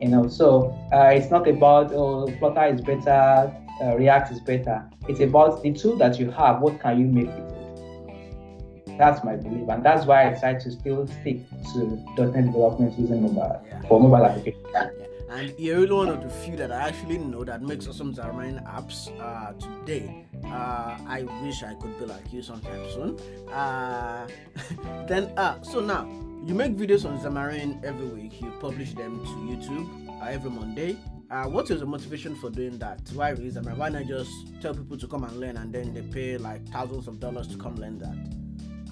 You 0.00 0.08
know, 0.08 0.28
so 0.28 0.70
uh, 0.92 1.10
it's 1.12 1.30
not 1.30 1.48
about 1.48 1.92
oh, 1.92 2.28
Flutter 2.38 2.66
is 2.66 2.80
better, 2.80 3.52
uh, 3.82 3.96
React 3.96 4.32
is 4.32 4.40
better. 4.40 4.88
It's 5.08 5.20
about 5.20 5.62
the 5.62 5.72
tool 5.72 5.96
that 5.96 6.18
you 6.20 6.30
have. 6.30 6.60
What 6.60 6.80
can 6.80 7.00
you 7.00 7.06
make 7.06 7.26
with 7.26 7.52
it? 7.52 8.98
That's 8.98 9.24
my 9.24 9.36
belief, 9.36 9.68
and 9.68 9.84
that's 9.84 10.06
why 10.06 10.26
I 10.26 10.30
decided 10.30 10.60
to 10.62 10.72
still 10.72 11.06
stick 11.06 11.38
to 11.72 12.02
.NET 12.18 12.46
development 12.46 12.98
using 12.98 13.22
mobile 13.22 13.62
yeah. 13.66 13.82
for 13.82 14.00
mobile 14.00 14.24
applications. 14.24 14.64
Yeah. 14.72 14.90
And 15.30 15.54
you're 15.58 15.80
really 15.80 15.92
one 15.92 16.08
of 16.08 16.22
the 16.22 16.30
few 16.30 16.56
that 16.56 16.72
I 16.72 16.88
actually 16.88 17.18
know 17.18 17.44
that 17.44 17.62
makes 17.62 17.86
awesome 17.86 18.14
Xamarin 18.14 18.64
apps 18.66 19.08
uh, 19.20 19.52
today. 19.54 20.24
Uh, 20.44 20.98
I 21.06 21.26
wish 21.42 21.62
I 21.62 21.74
could 21.74 21.98
be 21.98 22.06
like 22.06 22.32
you 22.32 22.42
sometime 22.42 22.88
soon. 22.90 23.18
Uh, 23.50 24.26
then, 25.06 25.24
uh, 25.36 25.60
so 25.62 25.80
now 25.80 26.08
you 26.46 26.54
make 26.54 26.76
videos 26.76 27.04
on 27.04 27.18
Xamarin 27.20 27.84
every 27.84 28.06
week. 28.06 28.40
You 28.40 28.50
publish 28.60 28.94
them 28.94 29.20
to 29.24 29.30
YouTube 29.30 30.22
uh, 30.22 30.26
every 30.26 30.50
Monday. 30.50 30.96
Uh, 31.30 31.44
what 31.44 31.70
is 31.70 31.80
the 31.80 31.86
motivation 31.86 32.34
for 32.36 32.48
doing 32.48 32.78
that? 32.78 33.00
Why 33.12 33.32
is 33.32 33.56
Xamarin? 33.56 33.76
Why 33.76 33.90
not 33.90 34.06
just 34.06 34.30
tell 34.62 34.74
people 34.74 34.96
to 34.96 35.06
come 35.06 35.24
and 35.24 35.38
learn 35.38 35.58
and 35.58 35.72
then 35.74 35.92
they 35.92 36.02
pay 36.02 36.38
like 36.38 36.66
thousands 36.68 37.06
of 37.06 37.20
dollars 37.20 37.48
to 37.48 37.58
come 37.58 37.76
learn 37.76 37.98
that? 37.98 38.16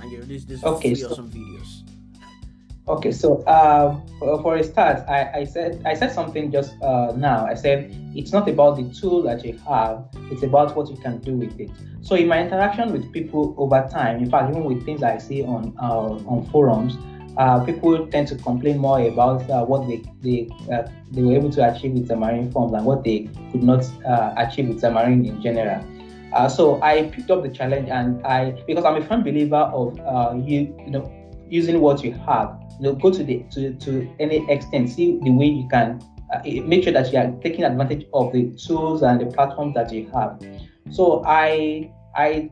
And 0.03 0.13
you 0.13 0.19
release 0.19 0.45
these 0.45 0.63
okay, 0.63 0.91
free 0.95 1.01
so- 1.01 1.11
awesome 1.11 1.31
videos. 1.31 1.83
Okay, 2.89 3.11
so 3.11 3.45
um, 3.49 4.07
for 4.21 4.55
a 4.55 4.63
start, 4.63 5.03
I, 5.09 5.41
I 5.41 5.45
said 5.45 5.83
I 5.85 5.95
said 5.95 6.13
something 6.13 6.53
just 6.53 6.81
uh, 6.81 7.13
now. 7.17 7.45
I 7.45 7.55
said 7.55 7.91
it's 8.15 8.33
not 8.33 8.49
about 8.49 8.77
the 8.77 8.85
tool 8.95 9.23
that 9.23 9.45
you 9.45 9.59
have; 9.67 10.05
it's 10.31 10.45
about 10.45 10.77
what 10.77 10.89
you 10.89 10.97
can 10.97 11.19
do 11.19 11.35
with 11.35 11.59
it. 11.59 11.69
So 12.03 12.15
in 12.15 12.29
my 12.29 12.41
interaction 12.41 12.93
with 12.93 13.13
people 13.13 13.57
over 13.59 13.89
time, 13.91 14.23
in 14.23 14.31
fact, 14.31 14.51
even 14.51 14.63
with 14.63 14.85
things 14.85 15.03
I 15.03 15.19
see 15.19 15.43
on 15.43 15.75
uh, 15.83 16.31
on 16.31 16.49
forums, 16.53 16.97
uh, 17.37 17.65
people 17.65 18.07
tend 18.07 18.29
to 18.29 18.37
complain 18.37 18.79
more 18.79 19.01
about 19.01 19.51
uh, 19.51 19.65
what 19.65 19.89
they 19.89 20.05
they 20.23 20.49
uh, 20.73 20.87
they 21.11 21.23
were 21.23 21.35
able 21.35 21.51
to 21.51 21.69
achieve 21.69 21.91
with 21.91 22.09
Xamarin 22.09 22.53
Forms 22.53 22.73
and 22.73 22.87
what 22.87 23.03
they 23.03 23.29
could 23.51 23.65
not 23.65 23.85
achieve 24.39 24.69
with 24.69 24.81
Xamarin 24.81 25.27
in 25.27 25.43
general. 25.43 25.83
so 26.49 26.81
I 26.83 27.11
picked 27.11 27.33
up 27.33 27.43
the 27.43 27.49
challenge, 27.49 27.89
and 27.89 28.25
I 28.25 28.53
because 28.65 28.85
I'm 28.85 29.03
a 29.03 29.05
firm 29.05 29.25
believer 29.25 29.67
of 29.75 29.99
you 30.49 30.73
you 30.87 30.93
know 30.93 31.26
using 31.49 31.81
what 31.81 32.05
you 32.05 32.13
have 32.13 32.57
you 32.79 32.85
know, 32.85 32.95
go 32.95 33.11
to 33.11 33.25
the 33.25 33.45
to, 33.51 33.75
to 33.75 34.09
any 34.21 34.49
extent, 34.51 34.91
see 34.91 35.19
the 35.23 35.31
way 35.31 35.47
you 35.47 35.69
can 35.69 36.01
uh, 36.33 36.41
make 36.65 36.85
sure 36.85 36.93
that 36.93 37.13
you 37.13 37.19
are 37.19 37.31
taking 37.43 37.65
advantage 37.65 38.07
of 38.13 38.33
the 38.33 38.51
tools 38.57 39.03
and 39.03 39.21
the 39.21 39.27
platforms 39.27 39.75
that 39.75 39.93
you 39.93 40.11
have. 40.15 40.41
So 40.91 41.25
I 41.25 41.91
I 42.15 42.51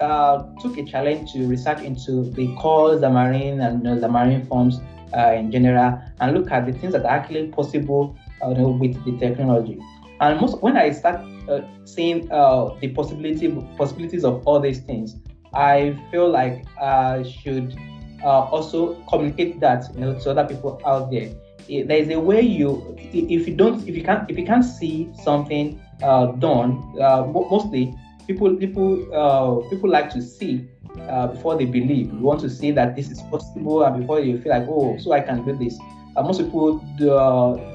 uh, 0.00 0.44
took 0.60 0.78
a 0.78 0.84
challenge 0.84 1.32
to 1.32 1.46
research 1.46 1.80
into 1.80 2.30
the 2.30 2.54
core 2.56 2.94
Xamarin 2.96 3.64
and 3.66 3.84
you 3.84 3.90
know, 3.90 4.00
Xamarin 4.00 4.46
forms 4.48 4.80
uh, 5.16 5.32
in 5.32 5.50
general 5.50 6.00
and 6.20 6.34
look 6.34 6.50
at 6.50 6.66
the 6.66 6.72
things 6.72 6.92
that 6.92 7.04
are 7.04 7.10
actually 7.10 7.48
possible 7.48 8.16
uh, 8.42 8.50
you 8.50 8.54
know, 8.56 8.68
with 8.70 9.02
the 9.04 9.16
technology. 9.18 9.78
And 10.20 10.40
most 10.40 10.62
when 10.62 10.76
I 10.76 10.90
start 10.92 11.20
uh, 11.48 11.62
seeing 11.84 12.30
uh, 12.30 12.74
the 12.80 12.88
possibility 12.88 13.50
possibilities 13.76 14.24
of 14.24 14.46
all 14.46 14.60
these 14.60 14.80
things, 14.80 15.16
I 15.54 15.98
feel 16.10 16.30
like 16.30 16.64
I 16.80 17.22
should 17.22 17.76
uh, 18.24 18.44
also 18.50 18.94
communicate 19.08 19.60
that 19.60 19.84
you 19.94 20.00
know 20.00 20.18
to 20.18 20.30
other 20.30 20.46
people 20.46 20.80
out 20.86 21.10
there. 21.10 21.30
There 21.68 21.96
is 21.96 22.08
a 22.10 22.18
way 22.18 22.40
you, 22.40 22.96
if 22.98 23.46
you 23.46 23.54
don't, 23.54 23.86
if 23.88 23.96
you 23.96 24.02
can't, 24.02 24.28
if 24.28 24.36
you 24.36 24.44
can't 24.44 24.64
see 24.64 25.10
something 25.22 25.80
uh, 26.02 26.26
done, 26.32 26.82
uh, 27.00 27.24
mostly 27.26 27.94
people, 28.26 28.54
people, 28.56 28.98
uh, 29.14 29.68
people 29.70 29.88
like 29.88 30.10
to 30.10 30.20
see 30.20 30.68
uh, 31.08 31.28
before 31.28 31.56
they 31.56 31.64
believe. 31.64 32.12
You 32.12 32.18
want 32.18 32.40
to 32.40 32.50
see 32.50 32.72
that 32.72 32.96
this 32.96 33.10
is 33.10 33.22
possible, 33.30 33.84
and 33.84 34.00
before 34.00 34.20
you 34.20 34.40
feel 34.40 34.50
like, 34.50 34.66
oh, 34.68 34.98
so 34.98 35.12
I 35.12 35.20
can 35.20 35.44
do 35.44 35.56
this. 35.56 35.78
Uh, 36.14 36.22
most 36.22 36.38
people 36.38 36.78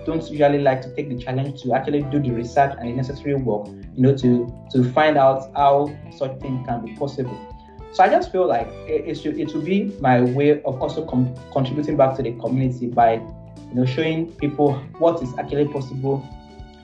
don't 0.06 0.30
usually 0.30 0.60
like 0.60 0.82
to 0.84 0.94
take 0.94 1.10
the 1.10 1.18
challenge 1.18 1.64
to 1.64 1.74
actually 1.74 2.04
do 2.04 2.20
the 2.20 2.30
research 2.32 2.76
and 2.78 2.90
the 2.90 2.94
necessary 2.94 3.36
work, 3.36 3.68
you 3.96 4.04
know, 4.04 4.16
to 4.18 4.54
to 4.72 4.92
find 4.92 5.18
out 5.18 5.50
how 5.56 5.92
such 6.16 6.40
thing 6.40 6.64
can 6.66 6.86
be 6.86 6.94
possible. 6.96 7.57
So 7.94 8.04
I 8.04 8.10
just 8.10 8.32
feel 8.32 8.48
like 8.48 8.68
it, 8.88 9.08
it 9.08 9.16
should 9.16 9.40
it 9.40 9.54
will 9.54 9.62
be 9.62 9.96
my 10.00 10.22
way 10.22 10.62
of 10.64 10.82
also 10.82 11.06
com- 11.06 11.34
contributing 11.52 11.98
back 11.98 12.16
to 12.18 12.24
the 12.24 12.34
community 12.34 12.88
by 12.88 13.14
you 13.14 13.74
know 13.74 13.86
showing 13.86 14.32
people 14.34 14.76
what 15.00 15.22
is 15.24 15.34
actually 15.38 15.68
possible 15.68 16.28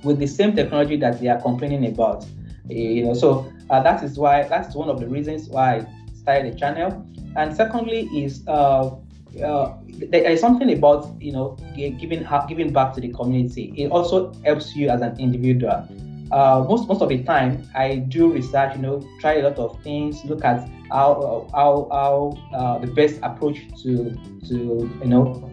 with 0.03 0.19
the 0.19 0.27
same 0.27 0.55
technology 0.55 0.97
that 0.97 1.19
they 1.19 1.27
are 1.27 1.39
complaining 1.41 1.85
about. 1.85 2.25
You 2.69 3.05
know, 3.05 3.13
so 3.13 3.51
uh, 3.69 3.81
that 3.83 4.03
is 4.03 4.17
why 4.17 4.43
that's 4.43 4.75
one 4.75 4.89
of 4.89 4.99
the 4.99 5.07
reasons 5.07 5.49
why 5.49 5.75
I 5.75 5.85
started 6.13 6.53
the 6.53 6.57
channel. 6.57 7.05
And 7.35 7.55
secondly 7.55 8.09
is 8.15 8.43
uh, 8.47 8.95
uh, 9.43 9.77
there 10.09 10.31
is 10.31 10.39
something 10.39 10.71
about 10.71 11.21
you 11.21 11.31
know 11.31 11.57
giving 11.75 12.25
giving 12.47 12.73
back 12.73 12.93
to 12.93 13.01
the 13.01 13.09
community. 13.09 13.73
It 13.75 13.91
also 13.91 14.33
helps 14.43 14.75
you 14.75 14.89
as 14.89 15.01
an 15.01 15.19
individual 15.19 15.87
uh, 16.33 16.65
most 16.67 16.87
most 16.87 17.01
of 17.01 17.09
the 17.09 17.23
time 17.23 17.69
I 17.75 17.97
do 17.97 18.31
research, 18.31 18.75
you 18.75 18.81
know, 18.81 19.07
try 19.19 19.35
a 19.35 19.43
lot 19.43 19.59
of 19.59 19.81
things, 19.83 20.25
look 20.25 20.43
at 20.43 20.67
how 20.93 21.49
how 21.53 21.87
how 21.91 22.37
uh, 22.53 22.77
the 22.77 22.87
best 22.87 23.19
approach 23.23 23.59
to 23.81 24.15
to 24.47 24.55
you 25.01 25.09
know 25.09 25.49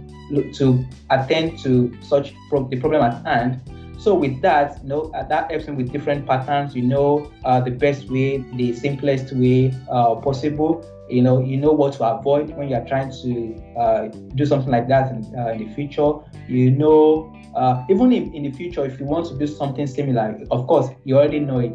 to 0.53 0.85
attend 1.11 1.59
to 1.59 1.91
such 2.03 2.35
pro- 2.49 2.69
the 2.69 2.77
problem 2.77 3.03
at 3.03 3.25
hand. 3.27 3.61
So 3.99 4.15
with 4.15 4.41
that, 4.41 4.81
you 4.83 4.89
know, 4.89 5.11
uh, 5.13 5.25
that 5.25 5.51
helps 5.51 5.69
me 5.69 5.75
with 5.75 5.93
different 5.93 6.27
patterns. 6.27 6.75
You 6.75 6.83
know, 6.83 7.31
uh, 7.45 7.61
the 7.61 7.71
best 7.71 8.09
way, 8.09 8.39
the 8.55 8.73
simplest 8.73 9.33
way 9.33 9.75
uh, 9.91 10.15
possible. 10.15 10.85
You 11.11 11.23
know, 11.23 11.43
you 11.43 11.57
know 11.57 11.73
what 11.73 11.95
to 11.95 12.05
avoid 12.05 12.57
when 12.57 12.69
you 12.69 12.77
are 12.77 12.87
trying 12.87 13.11
to 13.23 13.33
uh, 13.77 14.09
do 14.37 14.47
something 14.47 14.71
like 14.71 14.89
that 14.89 15.11
in, 15.11 15.35
uh, 15.37 15.49
in 15.49 15.67
the 15.67 15.75
future. 15.75 16.13
You 16.49 16.71
know 16.71 17.35
uh, 17.55 17.85
even 17.91 18.13
if 18.13 18.33
in 18.33 18.45
the 18.45 18.53
future, 18.53 18.85
if 18.85 18.99
you 19.01 19.07
want 19.07 19.27
to 19.27 19.37
do 19.37 19.47
something 19.47 19.87
similar, 19.87 20.39
of 20.51 20.67
course, 20.67 20.89
you 21.05 21.17
already 21.17 21.41
know 21.41 21.59
it. 21.59 21.73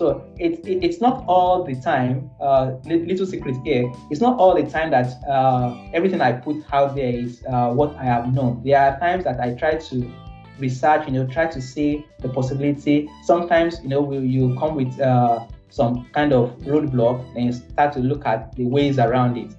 So 0.00 0.24
it, 0.38 0.66
it 0.66 0.82
it's 0.82 1.02
not 1.02 1.24
all 1.28 1.62
the 1.62 1.78
time. 1.78 2.30
Uh, 2.40 2.76
little 2.86 3.26
secret 3.26 3.54
here. 3.66 3.84
It's 4.10 4.22
not 4.22 4.38
all 4.38 4.54
the 4.54 4.62
time 4.62 4.90
that 4.92 5.08
uh, 5.28 5.76
everything 5.92 6.22
I 6.22 6.32
put 6.32 6.56
out 6.72 6.96
there 6.96 7.12
is 7.12 7.44
uh, 7.46 7.68
what 7.74 7.94
I 7.96 8.04
have 8.04 8.32
known. 8.32 8.62
There 8.64 8.80
are 8.80 8.98
times 8.98 9.24
that 9.24 9.38
I 9.40 9.52
try 9.52 9.74
to 9.74 10.10
research. 10.58 11.06
You 11.06 11.12
know, 11.12 11.26
try 11.26 11.48
to 11.48 11.60
see 11.60 12.06
the 12.20 12.30
possibility. 12.30 13.10
Sometimes 13.24 13.82
you 13.82 13.90
know, 13.90 14.10
you 14.10 14.56
come 14.58 14.74
with 14.74 14.98
uh, 14.98 15.46
some 15.68 16.08
kind 16.12 16.32
of 16.32 16.56
roadblock 16.60 17.20
and 17.36 17.54
start 17.54 17.92
to 17.92 18.00
look 18.00 18.24
at 18.24 18.56
the 18.56 18.64
ways 18.64 18.98
around 18.98 19.36
it 19.36 19.54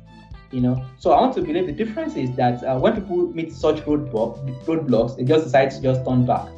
you 0.51 0.59
know. 0.59 0.83
So 0.97 1.11
I 1.11 1.21
want 1.21 1.33
to 1.35 1.41
believe 1.41 1.65
the 1.65 1.71
difference 1.71 2.17
is 2.17 2.35
that 2.35 2.61
uh, 2.63 2.77
when 2.77 2.95
people 2.95 3.27
meet 3.27 3.53
such 3.53 3.77
roadblock, 3.85 4.65
roadblocks, 4.65 5.15
they 5.15 5.23
just 5.23 5.45
decide 5.45 5.71
to 5.71 5.81
just 5.81 6.05
turn 6.05 6.25
back. 6.25 6.49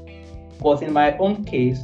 But 0.64 0.82
in 0.82 0.94
my 0.94 1.18
own 1.18 1.44
case, 1.44 1.82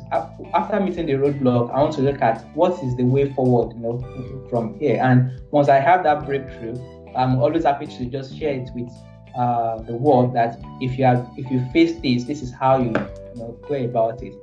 after 0.54 0.80
meeting 0.80 1.06
the 1.08 1.14
roadblock, 1.14 1.70
I 1.72 1.82
want 1.82 1.94
to 1.96 2.02
look 2.02 2.22
at 2.22 2.46
what 2.56 2.82
is 2.82 2.96
the 2.96 3.04
way 3.04 3.32
forward, 3.34 3.76
you 3.76 3.82
know, 3.82 4.48
from 4.50 4.80
here. 4.80 5.00
And 5.04 5.42
once 5.52 5.68
I 5.68 5.80
have 5.80 6.04
that 6.04 6.26
breakthrough, 6.26 6.76
I'm 7.16 7.40
always 7.40 7.66
happy 7.66 7.88
to 7.88 8.06
just 8.06 8.38
share 8.38 8.54
it 8.54 8.70
with 8.74 8.90
uh, 9.38 9.82
the 9.82 9.94
world 9.94 10.34
that 10.36 10.60
if 10.80 10.98
you 10.98 11.04
have, 11.06 11.28
if 11.36 11.52
you 11.52 11.66
face 11.74 12.00
this, 12.00 12.24
this 12.24 12.42
is 12.42 12.54
how 12.54 12.78
you, 12.78 12.88
you 12.88 13.36
know, 13.36 13.60
go 13.68 13.76
about 13.76 14.24
it. 14.24 14.34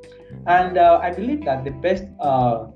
And 0.47 0.77
uh, 0.77 1.01
I 1.03 1.13
believe 1.13 1.45
that 1.47 1.65
the 1.65 1.71
best, 1.71 2.05
uh, 2.21 2.67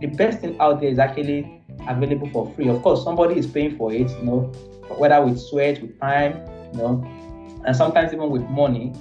the 0.00 0.08
best 0.08 0.40
thing 0.40 0.60
out 0.60 0.80
there 0.80 0.90
is 0.90 0.98
actually 0.98 1.62
available 1.88 2.28
for 2.30 2.52
free. 2.54 2.68
Of 2.68 2.82
course, 2.82 3.02
somebody 3.02 3.38
is 3.38 3.46
paying 3.46 3.76
for 3.76 3.92
it, 3.92 4.10
you 4.10 4.24
know, 4.24 4.40
whether 4.98 5.24
with 5.24 5.40
sweat, 5.40 5.80
with 5.80 5.98
time, 5.98 6.46
you 6.72 6.78
know, 6.78 7.62
and 7.66 7.74
sometimes 7.74 8.12
even 8.12 8.30
with 8.30 8.42
money. 8.50 8.92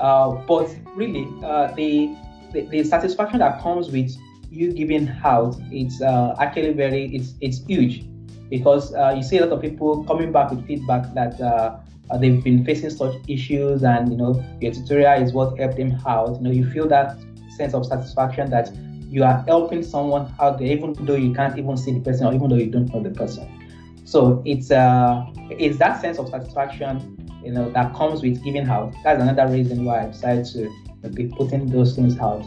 Uh, 0.00 0.30
but 0.46 0.74
really, 0.96 1.28
uh, 1.44 1.72
the, 1.74 2.16
the, 2.52 2.62
the 2.72 2.82
satisfaction 2.82 3.38
that 3.38 3.60
comes 3.60 3.90
with 3.90 4.16
you 4.50 4.72
giving 4.72 5.08
out, 5.22 5.54
it's 5.70 6.00
uh, 6.00 6.34
actually 6.40 6.72
very, 6.72 7.14
it's 7.14 7.34
it's 7.40 7.64
huge, 7.66 8.04
because 8.48 8.94
uh, 8.94 9.12
you 9.14 9.22
see 9.22 9.38
a 9.38 9.44
lot 9.44 9.52
of 9.52 9.60
people 9.60 10.02
coming 10.04 10.32
back 10.32 10.50
with 10.50 10.66
feedback 10.66 11.12
that 11.14 11.38
they've 12.18 12.42
been 12.42 12.64
facing 12.64 12.90
such 12.90 13.14
issues, 13.28 13.84
and 13.84 14.10
you 14.10 14.16
know, 14.16 14.42
your 14.60 14.72
tutorial 14.72 15.22
is 15.22 15.32
what 15.32 15.56
helped 15.58 15.76
them 15.76 15.96
out. 16.06 16.36
You 16.36 16.42
know, 16.42 16.50
you 16.50 16.68
feel 16.70 16.88
that 16.88 17.18
sense 17.56 17.74
of 17.74 17.84
satisfaction 17.86 18.50
that 18.50 18.74
you 19.10 19.22
are 19.22 19.44
helping 19.46 19.82
someone 19.82 20.32
out 20.40 20.58
there, 20.58 20.68
even 20.68 20.94
though 21.04 21.14
you 21.14 21.34
can't 21.34 21.58
even 21.58 21.76
see 21.76 21.92
the 21.92 22.00
person 22.00 22.26
or 22.26 22.32
even 22.34 22.48
though 22.48 22.56
you 22.56 22.70
don't 22.70 22.92
know 22.94 23.02
the 23.02 23.10
person. 23.10 23.46
So 24.04 24.42
it's 24.46 24.70
uh 24.70 25.26
it's 25.50 25.78
that 25.78 26.00
sense 26.00 26.18
of 26.18 26.28
satisfaction, 26.28 27.19
you 27.42 27.52
know, 27.52 27.70
that 27.70 27.94
comes 27.94 28.22
with 28.22 28.42
giving 28.44 28.68
out. 28.68 28.94
That's 29.02 29.22
another 29.22 29.52
reason 29.52 29.84
why 29.84 30.04
I 30.04 30.06
decided 30.06 30.46
to 30.46 31.08
be 31.10 31.26
putting 31.28 31.66
those 31.66 31.94
things 31.94 32.18
out 32.18 32.46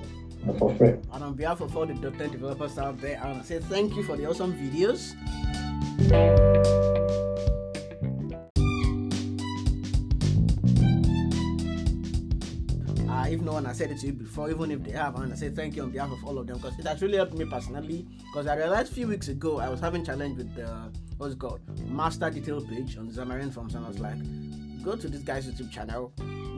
for 0.59 0.73
free. 0.75 0.95
And 1.12 1.23
on 1.23 1.33
behalf 1.33 1.62
of 1.62 1.75
all 1.75 1.85
the 1.85 1.93
.NET 1.93 2.31
developers 2.31 2.77
out 2.77 3.00
there, 3.00 3.19
I 3.21 3.27
want 3.27 3.41
to 3.41 3.47
say 3.47 3.59
thank 3.59 3.95
you 3.95 4.03
for 4.03 4.15
the 4.17 4.29
awesome 4.29 4.53
videos. 4.53 5.15
Uh, 13.09 13.27
if 13.29 13.41
no 13.41 13.53
one 13.53 13.65
has 13.65 13.77
said 13.77 13.91
it 13.91 14.00
to 14.00 14.07
you 14.07 14.13
before, 14.13 14.50
even 14.50 14.71
if 14.71 14.83
they 14.83 14.91
have, 14.91 15.15
I 15.15 15.19
want 15.19 15.31
to 15.31 15.38
say 15.38 15.50
thank 15.50 15.75
you 15.75 15.83
on 15.83 15.91
behalf 15.91 16.12
of 16.12 16.23
all 16.25 16.38
of 16.38 16.47
them 16.47 16.57
because 16.57 16.77
it 16.77 16.85
has 16.85 17.01
really 17.01 17.17
helped 17.17 17.33
me 17.33 17.45
personally. 17.45 18.05
Because 18.31 18.47
I 18.47 18.55
realized 18.55 18.91
a 18.91 18.95
few 18.95 19.07
weeks 19.07 19.29
ago 19.29 19.59
I 19.59 19.69
was 19.69 19.79
having 19.79 20.03
challenge 20.03 20.38
with 20.38 20.53
the 20.55 20.91
what's 21.17 21.35
called 21.35 21.62
master 21.88 22.29
detail 22.29 22.59
page 22.62 22.97
on 22.97 23.09
Xamarin 23.09 23.53
Forms, 23.53 23.75
and 23.75 23.85
I 23.85 23.88
was 23.88 24.00
like, 24.00 24.17
go 24.83 24.95
to 24.95 25.07
this 25.07 25.21
guy's 25.21 25.47
YouTube 25.47 25.71
channel, 25.71 26.13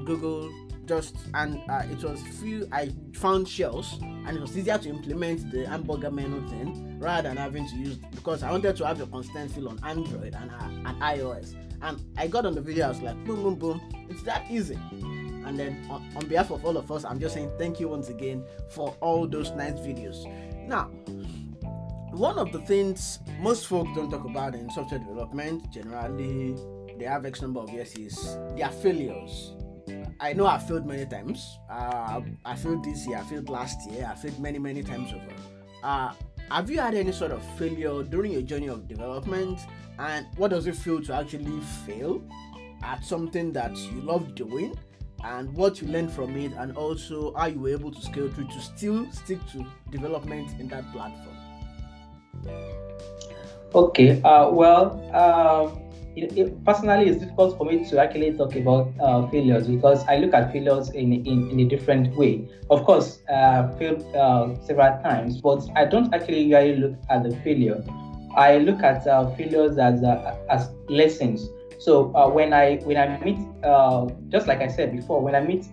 Google 0.05 0.51
just 0.86 1.15
and 1.34 1.60
uh, 1.67 1.82
it 1.89 2.03
was 2.03 2.22
few 2.39 2.67
I 2.72 2.91
found 3.13 3.48
shells 3.48 3.98
and 4.01 4.38
it 4.38 4.39
was 4.39 4.55
easier 4.55 4.77
to 4.77 4.89
implement 4.89 5.51
the 5.51 5.65
hamburger 5.65 6.12
menu 6.12 6.48
thing 6.48 7.00
rather 7.00 7.29
than 7.29 7.38
having 7.38 7.67
to 7.67 7.75
use 7.75 7.96
because 7.96 8.44
I 8.44 8.51
wanted 8.51 8.75
to 8.75 8.86
have 8.86 9.01
a 9.01 9.08
constant 9.08 9.51
feel 9.51 9.70
on 9.70 9.79
Android 9.84 10.36
and 10.36 10.51
uh, 10.51 10.89
and 10.89 11.01
iOS 11.01 11.55
and 11.82 12.00
I 12.17 12.27
got 12.27 12.46
on 12.46 12.53
the 12.53 12.62
video 12.62 12.86
I 12.86 12.89
was 12.89 13.01
like 13.01 13.15
boom 13.25 13.41
boom 13.41 13.55
boom 13.55 13.82
it's 14.10 14.22
that 14.24 14.46
easy 14.48 14.77
And 15.46 15.60
then 15.60 15.86
on, 15.89 16.03
on 16.15 16.27
behalf 16.27 16.50
of 16.51 16.65
all 16.65 16.75
of 16.75 16.91
us, 16.91 17.05
I'm 17.05 17.20
just 17.20 17.36
saying 17.36 17.51
thank 17.58 17.79
you 17.79 17.88
once 17.88 18.10
again 18.10 18.44
for 18.70 18.96
all 19.00 19.27
those 19.27 19.51
nice 19.51 19.74
videos. 19.74 20.25
Now, 20.67 20.86
one 22.12 22.39
of 22.39 22.51
the 22.51 22.60
things 22.62 23.20
most 23.39 23.67
folks 23.67 23.89
don't 23.96 24.10
talk 24.10 24.25
about 24.25 24.55
in 24.55 24.70
software 24.72 25.00
development 25.00 25.72
generally 25.72 26.55
they 26.98 27.06
have 27.06 27.25
x 27.25 27.42
number 27.42 27.60
of 27.60 27.70
years 27.70 27.94
is 27.96 28.38
their 28.56 28.70
failures. 28.70 29.54
I 30.20 30.34
know 30.34 30.48
i 30.48 30.58
failed 30.58 30.86
many 30.86 31.06
times. 31.06 31.58
Uh, 31.70 32.22
i 32.46 32.56
failed 32.56 32.84
this 32.84 33.08
year 33.08 33.18
i 33.18 33.24
failed 33.24 33.50
last 33.50 33.90
year 33.92 34.10
i 34.12 34.16
failed 34.16 34.40
many 34.40 34.60
many 34.60 34.84
times 34.84 35.12
over. 35.14 35.34
Uh, 35.84 36.14
have 36.52 36.70
you 36.70 36.80
had 36.80 36.94
any 36.94 37.12
sort 37.12 37.32
of 37.32 37.44
failure 37.58 38.04
during 38.04 38.32
your 38.32 38.42
journey 38.42 38.68
of 38.68 38.88
development? 38.88 39.60
And 39.98 40.28
what 40.38 40.50
does 40.52 40.68
it 40.68 40.75
feel 40.75 41.02
to 41.04 41.14
actually 41.14 41.60
fail 41.86 42.22
at 42.84 43.04
something 43.04 43.52
that 43.54 43.75
you 43.78 44.02
love 44.02 44.36
doing 44.36 44.78
and 45.24 45.52
what 45.54 45.82
you 45.82 45.88
learned 45.88 46.12
from 46.12 46.36
it 46.38 46.52
and 46.58 46.78
also 46.78 47.34
how 47.36 47.48
you 47.48 47.60
were 47.60 47.70
able 47.70 47.92
to 47.92 48.02
scale 48.02 48.30
through 48.30 48.48
to 48.48 48.60
still 48.62 49.12
stick 49.12 49.40
to 49.54 49.66
development 49.90 50.60
in 50.60 50.68
that 50.68 50.92
platform? 50.92 51.36
Okay. 53.74 54.22
Uh, 54.22 54.50
well, 54.50 55.02
um, 55.16 55.82
it, 56.16 56.38
it, 56.38 56.64
personally, 56.64 57.10
it's 57.10 57.20
difficult 57.20 57.58
for 57.58 57.66
me 57.66 57.88
to 57.90 58.00
actually 58.00 58.32
talk 58.34 58.56
about 58.56 58.92
uh, 59.02 59.28
failures 59.28 59.68
because 59.68 60.06
I 60.08 60.18
look 60.18 60.34
at 60.34 60.52
failures 60.52 60.90
in, 60.90 61.14
in, 61.14 61.50
in 61.52 61.60
a 61.60 61.66
different 61.66 62.16
way. 62.16 62.48
Of 62.70 62.86
course, 62.86 63.20
uh, 63.30 63.70
failed 63.78 64.04
uh, 64.16 64.56
several 64.66 65.02
times, 65.04 65.42
but 65.42 65.68
I 65.76 65.86
don't 65.86 66.14
actually 66.14 66.54
really 66.54 66.78
look 66.78 66.96
at 67.10 67.24
the 67.24 67.36
failure. 67.38 67.84
I 68.36 68.58
look 68.60 68.82
at 68.84 69.06
uh, 69.08 69.30
failures 69.36 69.78
as 69.78 70.04
as 70.50 70.70
lessons. 70.90 71.48
So 71.80 72.08
when 72.32 72.52
I 72.54 72.78
when 72.84 72.98
I 72.98 73.18
meet, 73.24 73.38
just 74.30 74.48
like 74.48 74.60
I 74.60 74.68
said 74.68 74.96
before, 74.96 75.22
when 75.22 75.36
I 75.36 75.42
meet 75.42 75.66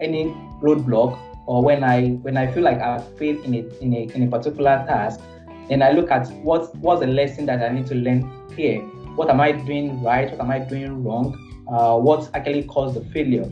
any 0.00 0.34
roadblock 0.62 1.18
or 1.46 1.62
when 1.62 1.84
I 1.84 2.12
when 2.22 2.36
I 2.36 2.50
feel 2.52 2.62
like 2.62 2.78
I've 2.78 3.06
failed 3.18 3.44
in 3.44 3.54
a, 3.54 3.82
in 3.82 3.92
a 3.94 4.02
in 4.14 4.22
a 4.22 4.30
particular 4.30 4.84
task, 4.86 5.20
then 5.68 5.82
I 5.82 5.92
look 5.92 6.10
at 6.10 6.28
what 6.44 6.74
what's 6.76 7.00
the 7.00 7.06
lesson 7.06 7.46
that 7.46 7.62
I 7.62 7.68
need 7.74 7.86
to 7.88 7.94
learn 7.94 8.30
here. 8.56 8.82
What 9.14 9.28
am 9.28 9.40
I 9.40 9.52
doing 9.52 10.02
right? 10.02 10.30
What 10.30 10.40
am 10.40 10.50
I 10.50 10.58
doing 10.58 11.04
wrong? 11.04 11.38
Uh, 11.68 11.98
what 11.98 12.30
actually 12.34 12.64
caused 12.64 12.96
the 12.96 13.04
failure? 13.12 13.44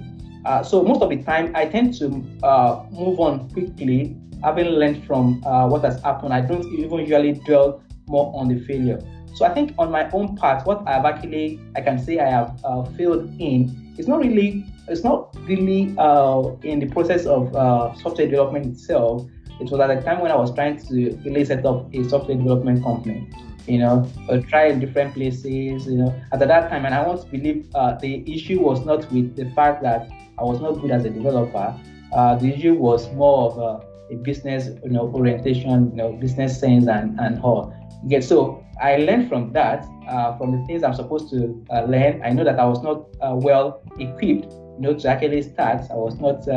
Uh, 0.47 0.62
so 0.62 0.83
most 0.83 1.02
of 1.02 1.11
the 1.11 1.23
time, 1.23 1.52
I 1.55 1.67
tend 1.67 1.95
to 1.99 2.07
uh, 2.43 2.85
move 2.90 3.21
on 3.21 3.50
quickly, 3.50 4.17
having 4.43 4.67
learned 4.69 5.05
from 5.05 5.45
uh, 5.45 5.69
what 5.69 5.85
has 5.85 6.00
happened. 6.02 6.33
I 6.33 6.40
don't 6.40 6.64
even 6.64 7.00
usually 7.00 7.33
dwell 7.45 7.83
more 8.07 8.33
on 8.35 8.49
the 8.49 8.59
failure. 8.64 8.99
So 9.35 9.45
I 9.45 9.52
think 9.52 9.75
on 9.79 9.90
my 9.90 10.11
own 10.11 10.35
part, 10.37 10.67
what 10.67 10.83
I've 10.88 11.05
actually 11.05 11.61
I 11.76 11.83
can 11.83 11.99
say 11.99 12.19
I 12.19 12.29
have 12.29 12.59
uh, 12.64 12.83
failed 12.97 13.31
in 13.38 13.95
is 13.99 14.09
not 14.09 14.21
really 14.21 14.64
it's 14.88 15.05
not 15.05 15.37
really 15.47 15.95
uh, 15.99 16.43
in 16.62 16.81
the 16.81 16.87
process 16.87 17.26
of 17.26 17.52
software 18.00 18.26
development 18.26 18.67
itself 18.67 19.29
it 19.61 19.71
was 19.71 19.81
at 19.81 19.88
the 19.88 20.02
time 20.02 20.21
when 20.21 20.31
I 20.31 20.37
was 20.37 20.55
trying 20.55 20.81
to 20.88 21.17
really 21.25 21.45
set 21.45 21.64
up 21.67 21.93
a 21.95 22.05
software 22.09 22.37
development 22.37 22.83
company. 22.83 23.29
You 23.67 23.79
know, 23.79 24.11
uh, 24.29 24.38
try 24.49 24.73
different 24.73 25.14
places. 25.14 25.87
You 25.87 25.99
know, 25.99 26.21
at 26.33 26.40
that 26.40 26.71
time, 26.71 26.87
and 26.87 26.95
I 26.95 27.07
want 27.07 27.23
to 27.23 27.26
believe 27.29 27.69
uh, 27.75 27.95
the 27.95 28.25
issue 28.33 28.61
was 28.61 28.85
not 28.85 29.11
with 29.12 29.37
the 29.37 29.50
fact 29.50 29.83
that 29.83 30.11
I 30.38 30.45
was 30.45 30.61
not 30.61 30.81
good 30.81 30.90
as 30.90 31.05
a 31.05 31.11
developer. 31.11 31.79
Uh, 32.12 32.35
the 32.37 32.52
issue 32.52 32.75
was 32.75 33.12
more 33.12 33.50
of 33.50 33.59
a, 33.59 34.14
a, 34.14 34.17
business, 34.17 34.69
you 34.83 34.90
know, 34.90 35.12
orientation, 35.14 35.90
you 35.90 35.97
know, 35.97 36.12
business 36.14 36.59
sense 36.59 36.88
and 36.88 37.21
and 37.21 37.40
all. 37.43 37.73
So 38.21 38.64
I 38.81 38.97
learned 38.97 39.29
from 39.29 39.52
that, 39.52 39.87
uh, 40.09 40.37
from 40.38 40.59
the 40.59 40.67
things 40.67 40.83
I'm 40.83 40.95
supposed 40.95 41.29
to 41.31 41.64
uh, 41.71 41.83
learn. 41.83 42.23
I 42.25 42.31
know 42.31 42.45
that 42.45 42.59
I 42.59 42.64
was 42.64 42.83
not 42.83 43.05
uh, 43.21 43.37
well 43.37 43.83
equipped, 43.99 44.50
you 44.52 44.81
know, 44.81 44.95
to 44.95 45.09
actually 45.09 45.43
start. 45.43 45.83
I 45.90 45.97
was 45.97 46.19
not 46.19 46.49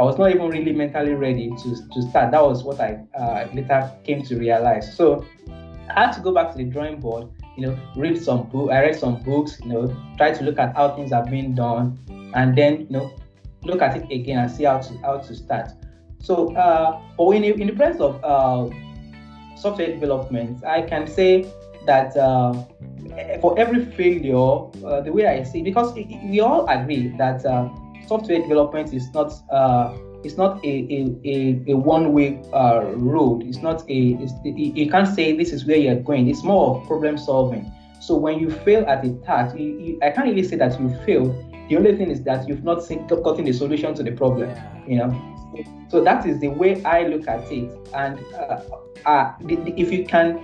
I 0.00 0.02
was 0.02 0.16
not 0.16 0.30
even 0.30 0.48
really 0.48 0.72
mentally 0.72 1.12
ready 1.12 1.50
to, 1.50 1.88
to 1.92 2.02
start. 2.08 2.30
That 2.30 2.42
was 2.42 2.64
what 2.64 2.80
I 2.80 3.00
uh, 3.14 3.48
later 3.52 3.92
came 4.02 4.22
to 4.22 4.38
realize. 4.38 4.96
So 4.96 5.26
I 5.94 6.06
had 6.06 6.12
to 6.12 6.22
go 6.22 6.32
back 6.32 6.52
to 6.52 6.56
the 6.56 6.64
drawing 6.64 7.00
board, 7.00 7.28
you 7.54 7.66
know, 7.66 7.78
read 7.96 8.16
some 8.16 8.44
book. 8.44 8.70
I 8.70 8.80
read 8.80 8.96
some 8.96 9.22
books, 9.22 9.60
you 9.62 9.68
know, 9.68 9.94
try 10.16 10.30
to 10.32 10.42
look 10.42 10.58
at 10.58 10.74
how 10.74 10.96
things 10.96 11.12
are 11.12 11.26
being 11.26 11.54
done, 11.54 11.98
and 12.32 12.56
then 12.56 12.86
you 12.88 12.96
know, 12.96 13.12
look 13.64 13.82
at 13.82 13.94
it 13.94 14.10
again 14.10 14.38
and 14.38 14.50
see 14.50 14.64
how 14.64 14.78
to 14.78 14.96
how 15.02 15.18
to 15.18 15.34
start. 15.34 15.72
So, 16.18 16.56
uh, 16.56 16.98
but 17.18 17.28
in, 17.32 17.44
in 17.44 17.66
the 17.66 17.74
presence 17.74 18.00
of 18.00 18.24
uh, 18.24 18.74
software 19.54 19.88
development, 19.88 20.64
I 20.64 20.80
can 20.80 21.06
say 21.06 21.44
that 21.84 22.16
uh, 22.16 22.54
for 23.42 23.58
every 23.58 23.84
failure, 23.84 24.64
uh, 24.82 25.02
the 25.02 25.12
way 25.12 25.26
I 25.26 25.42
see, 25.42 25.60
because 25.60 25.92
we 25.92 26.40
all 26.40 26.66
agree 26.68 27.08
that 27.18 27.44
uh, 27.44 27.68
software 28.06 28.40
development 28.40 28.92
is 28.92 29.12
not 29.12 29.32
uh, 29.50 29.96
it's 30.22 30.36
not 30.36 30.62
a, 30.64 30.68
a, 30.68 31.16
a, 31.24 31.72
a 31.72 31.76
one-way 31.76 32.42
uh, 32.52 32.92
road. 32.96 33.42
It's 33.42 33.58
not 33.58 33.82
a 33.88 33.98
it's, 34.20 34.32
you 34.44 34.90
can't 34.90 35.08
say 35.08 35.36
this 35.36 35.52
is 35.52 35.64
where 35.64 35.76
you're 35.76 36.00
going. 36.00 36.28
It's 36.28 36.44
more 36.44 36.76
of 36.76 36.86
problem 36.86 37.16
solving. 37.16 37.70
So 38.00 38.16
when 38.16 38.38
you 38.38 38.50
fail 38.50 38.84
at 38.86 39.04
a 39.04 39.12
task, 39.24 39.56
you, 39.58 39.78
you, 39.78 39.98
I 40.02 40.10
can't 40.10 40.26
really 40.26 40.42
say 40.42 40.56
that 40.56 40.80
you 40.80 40.88
failed. 41.06 41.34
The 41.68 41.76
only 41.76 41.96
thing 41.96 42.10
is 42.10 42.22
that 42.24 42.48
you've 42.48 42.64
not 42.64 42.82
seen, 42.82 43.06
gotten 43.06 43.44
the 43.44 43.52
solution 43.52 43.94
to 43.94 44.02
the 44.02 44.12
problem. 44.12 44.50
You 44.86 44.96
know, 44.96 45.36
so 45.88 46.02
that 46.02 46.26
is 46.26 46.40
the 46.40 46.48
way 46.48 46.82
I 46.84 47.06
look 47.06 47.28
at 47.28 47.50
it. 47.50 47.70
And 47.94 48.18
uh, 48.34 48.60
uh, 49.06 49.32
if 49.40 49.92
you 49.92 50.04
can, 50.04 50.38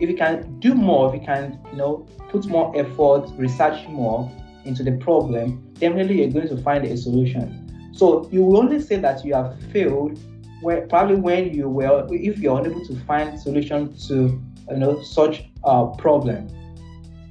if 0.00 0.08
you 0.08 0.16
can 0.16 0.58
do 0.60 0.74
more, 0.74 1.08
if 1.08 1.20
you 1.20 1.26
can, 1.26 1.60
you 1.72 1.76
know, 1.76 2.06
put 2.30 2.46
more 2.46 2.72
effort, 2.76 3.28
research 3.36 3.86
more, 3.88 4.30
into 4.64 4.82
the 4.82 4.92
problem, 4.92 5.69
definitely 5.80 6.22
you're 6.22 6.30
going 6.30 6.48
to 6.48 6.56
find 6.62 6.84
a 6.84 6.96
solution. 6.96 7.66
So 7.92 8.28
you 8.30 8.44
will 8.44 8.58
only 8.58 8.80
say 8.80 8.96
that 8.96 9.24
you 9.24 9.34
have 9.34 9.58
failed 9.72 10.18
where 10.60 10.86
probably 10.86 11.16
when 11.16 11.54
you 11.54 11.68
will 11.68 12.06
if 12.10 12.38
you're 12.38 12.58
unable 12.58 12.84
to 12.84 12.94
find 13.00 13.38
solution 13.40 13.96
to 14.08 14.40
you 14.70 14.76
know 14.76 15.02
such 15.02 15.44
a 15.64 15.86
problem. 15.98 16.48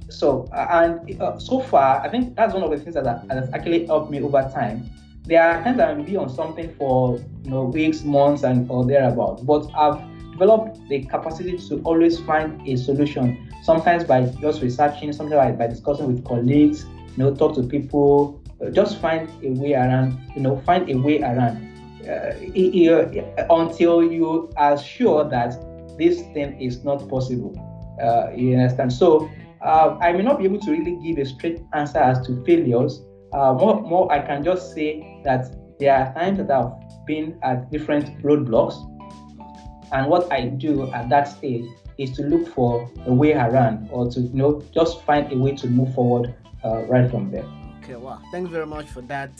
So 0.08 0.48
and 0.52 1.20
uh, 1.22 1.38
so 1.38 1.60
far, 1.60 2.00
I 2.00 2.08
think 2.08 2.34
that's 2.36 2.52
one 2.52 2.62
of 2.62 2.70
the 2.70 2.78
things 2.78 2.94
that 2.94 3.06
has 3.30 3.48
actually 3.52 3.86
helped 3.86 4.10
me 4.10 4.20
over 4.20 4.42
time. 4.52 4.90
There 5.24 5.42
are 5.42 5.62
times 5.62 5.78
I 5.78 5.92
will 5.92 6.04
be 6.04 6.16
on 6.16 6.28
something 6.28 6.74
for 6.74 7.18
you 7.44 7.50
know 7.50 7.64
weeks, 7.64 8.02
months, 8.02 8.42
and 8.42 8.68
or 8.70 8.84
thereabout, 8.84 9.46
but 9.46 9.70
I've 9.74 10.00
developed 10.32 10.88
the 10.88 11.04
capacity 11.04 11.56
to 11.68 11.80
always 11.82 12.18
find 12.18 12.66
a 12.66 12.76
solution. 12.76 13.48
Sometimes 13.62 14.04
by 14.04 14.24
just 14.40 14.62
researching, 14.62 15.12
sometimes 15.12 15.58
by, 15.58 15.66
by 15.66 15.66
discussing 15.66 16.06
with 16.06 16.24
colleagues, 16.24 16.84
you 16.84 17.18
know, 17.18 17.34
talk 17.34 17.54
to 17.56 17.62
people, 17.62 18.39
just 18.68 19.00
find 19.00 19.28
a 19.42 19.50
way 19.60 19.74
around, 19.74 20.20
you 20.36 20.42
know, 20.42 20.60
find 20.66 20.90
a 20.90 20.94
way 20.94 21.20
around 21.22 21.70
uh, 22.08 22.32
until 23.54 24.02
you 24.02 24.50
are 24.56 24.76
sure 24.78 25.28
that 25.28 25.56
this 25.98 26.20
thing 26.32 26.60
is 26.60 26.84
not 26.84 27.08
possible. 27.08 27.52
Uh, 28.02 28.30
you 28.34 28.54
understand? 28.54 28.92
So 28.92 29.30
uh, 29.62 29.96
I 30.00 30.12
may 30.12 30.22
not 30.22 30.38
be 30.38 30.44
able 30.44 30.60
to 30.60 30.70
really 30.70 30.98
give 31.02 31.18
a 31.18 31.26
straight 31.26 31.60
answer 31.72 31.98
as 31.98 32.26
to 32.26 32.42
failures. 32.44 33.02
Uh, 33.32 33.54
more, 33.54 33.80
more, 33.82 34.10
I 34.12 34.20
can 34.20 34.42
just 34.42 34.74
say 34.74 35.20
that 35.24 35.54
there 35.78 35.94
are 35.94 36.12
times 36.14 36.38
that 36.38 36.50
I've 36.50 36.72
been 37.06 37.38
at 37.42 37.70
different 37.70 38.22
roadblocks, 38.22 38.74
and 39.92 40.06
what 40.08 40.30
I 40.32 40.46
do 40.46 40.90
at 40.92 41.08
that 41.10 41.24
stage 41.24 41.64
is 41.98 42.12
to 42.12 42.22
look 42.22 42.48
for 42.48 42.90
a 43.06 43.12
way 43.12 43.32
around, 43.32 43.88
or 43.90 44.10
to 44.10 44.20
you 44.20 44.34
know 44.34 44.62
just 44.72 45.02
find 45.04 45.30
a 45.32 45.36
way 45.36 45.54
to 45.56 45.66
move 45.68 45.94
forward 45.94 46.34
uh, 46.64 46.84
right 46.84 47.10
from 47.10 47.30
there. 47.30 47.46
Okay, 47.90 47.98
wow. 47.98 48.22
Thanks 48.30 48.52
very 48.52 48.66
much 48.66 48.86
for 48.86 49.00
that 49.02 49.32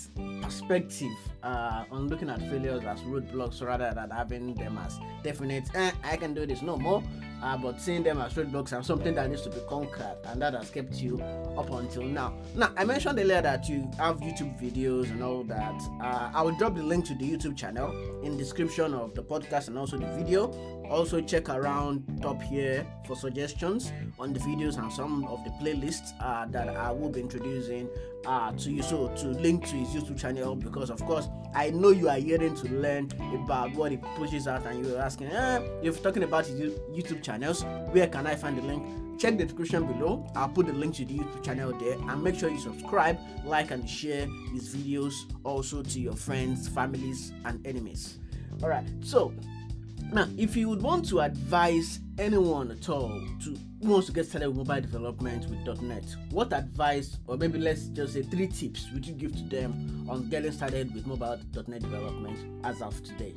perspective 0.43 1.17
uh, 1.45 1.85
on 1.93 2.09
looking 2.09 2.29
at 2.29 2.41
failures 2.51 2.83
as 2.85 2.99
roadblocks 3.03 3.65
rather 3.65 3.93
than 3.95 4.11
having 4.11 4.55
them 4.55 4.77
as 4.85 4.99
definite, 5.23 5.71
eh, 5.77 5.93
I 6.03 6.17
can 6.17 6.35
do 6.35 6.45
this 6.47 6.61
no 6.61 6.77
more. 6.77 7.01
Uh, 7.42 7.57
but 7.57 7.81
seeing 7.81 8.03
them 8.03 8.20
as 8.20 8.35
roadblocks 8.35 8.72
and 8.72 8.85
something 8.85 9.14
that 9.14 9.29
needs 9.31 9.42
to 9.42 9.50
be 9.50 9.61
conquered, 9.68 10.16
and 10.26 10.40
that 10.42 10.55
has 10.55 10.70
kept 10.70 10.94
you 10.94 11.20
up 11.57 11.70
until 11.70 12.03
now. 12.03 12.35
Now, 12.55 12.70
I 12.76 12.85
mentioned 12.85 13.18
earlier 13.18 13.40
that 13.42 13.68
you 13.68 13.90
have 13.98 14.18
YouTube 14.20 14.61
videos 14.61 15.11
and 15.11 15.22
all 15.22 15.44
that. 15.44 15.81
Uh, 16.03 16.31
I 16.35 16.42
will 16.42 16.57
drop 16.57 16.74
the 16.74 16.83
link 16.83 17.07
to 17.07 17.14
the 17.14 17.24
YouTube 17.24 17.57
channel 17.57 17.90
in 18.22 18.37
description 18.37 18.94
of 18.94 19.14
the 19.14 19.22
podcast 19.22 19.68
and 19.68 19.79
also 19.79 19.96
the 19.96 20.07
video. 20.16 20.50
Also, 20.90 21.20
check 21.20 21.48
around 21.48 22.05
top 22.20 22.42
here 22.42 22.85
for 23.07 23.14
suggestions 23.14 23.92
on 24.18 24.33
the 24.33 24.40
videos 24.40 24.76
and 24.76 24.92
some 24.92 25.24
of 25.26 25.42
the 25.44 25.50
playlists 25.50 26.12
uh, 26.20 26.46
that 26.46 26.68
I 26.68 26.90
will 26.90 27.11
be 27.11 27.20
introducing 27.20 27.88
uh, 28.26 28.50
to 28.53 28.70
you. 28.70 28.83
So, 28.83 29.09
to 29.09 29.29
link 29.29 29.66
to 29.68 29.76
his 29.76 29.88
YouTube 29.90 30.18
channel 30.18 30.57
because, 30.57 30.90
of 30.90 31.00
course, 31.07 31.29
I 31.55 31.70
know 31.70 31.90
you 31.90 32.09
are 32.09 32.18
hearing 32.18 32.55
to 32.57 32.68
learn 32.68 33.09
about 33.35 33.74
what 33.74 33.92
he 33.92 33.98
pushes 34.16 34.48
out, 34.48 34.66
and 34.66 34.85
you're 34.85 35.00
asking, 35.00 35.29
eh, 35.29 35.61
you're 35.83 35.94
talking 35.94 36.24
about 36.24 36.46
his 36.46 36.72
YouTube 36.90 37.22
channels. 37.31 37.64
Where 37.93 38.09
can 38.09 38.27
I 38.27 38.35
find 38.35 38.59
the 38.59 38.62
link? 38.62 38.83
Check 39.21 39.38
the 39.38 39.45
description 39.45 39.87
below. 39.87 40.27
I'll 40.35 40.49
put 40.49 40.66
the 40.66 40.73
link 40.73 40.97
to 40.97 41.05
the 41.05 41.19
YouTube 41.19 41.45
channel 41.45 41.73
there, 41.79 41.97
and 42.09 42.25
make 42.25 42.38
sure 42.38 42.51
you 42.51 42.59
subscribe, 42.59 43.19
like, 43.45 43.71
and 43.71 43.88
share 43.88 44.27
these 44.53 44.75
videos 44.75 45.14
also 45.45 45.83
to 45.83 46.01
your 46.01 46.14
friends, 46.14 46.69
families, 46.69 47.33
and 47.45 47.64
enemies. 47.66 48.19
All 48.62 48.69
right, 48.69 48.87
so 49.03 49.33
Now, 50.12 50.27
if 50.37 50.57
you 50.57 50.69
would 50.69 50.83
want 50.83 51.09
to 51.11 51.21
advise 51.21 52.01
anyone 52.19 52.73
at 52.73 52.88
all 52.88 53.23
to 53.45 53.57
who 53.81 53.88
wants 53.88 54.09
to 54.09 54.12
get 54.12 54.27
started 54.27 54.51
with 54.51 54.66
mobile 54.66 54.81
development 54.81 55.47
with 55.49 55.83
.NET, 55.83 56.03
what 56.31 56.53
advice, 56.53 57.16
or 57.29 57.37
maybe 57.37 57.61
let's 57.61 57.85
just 57.87 58.14
say 58.14 58.23
three 58.23 58.49
tips, 58.49 58.88
would 58.93 59.07
you 59.07 59.14
give 59.14 59.33
to 59.37 59.43
them 59.45 60.07
on 60.11 60.29
getting 60.29 60.51
started 60.51 60.93
with 60.93 61.07
mobile 61.07 61.38
.NET 61.69 61.81
development 61.81 62.38
as 62.64 62.83
of 62.83 63.01
today? 63.05 63.35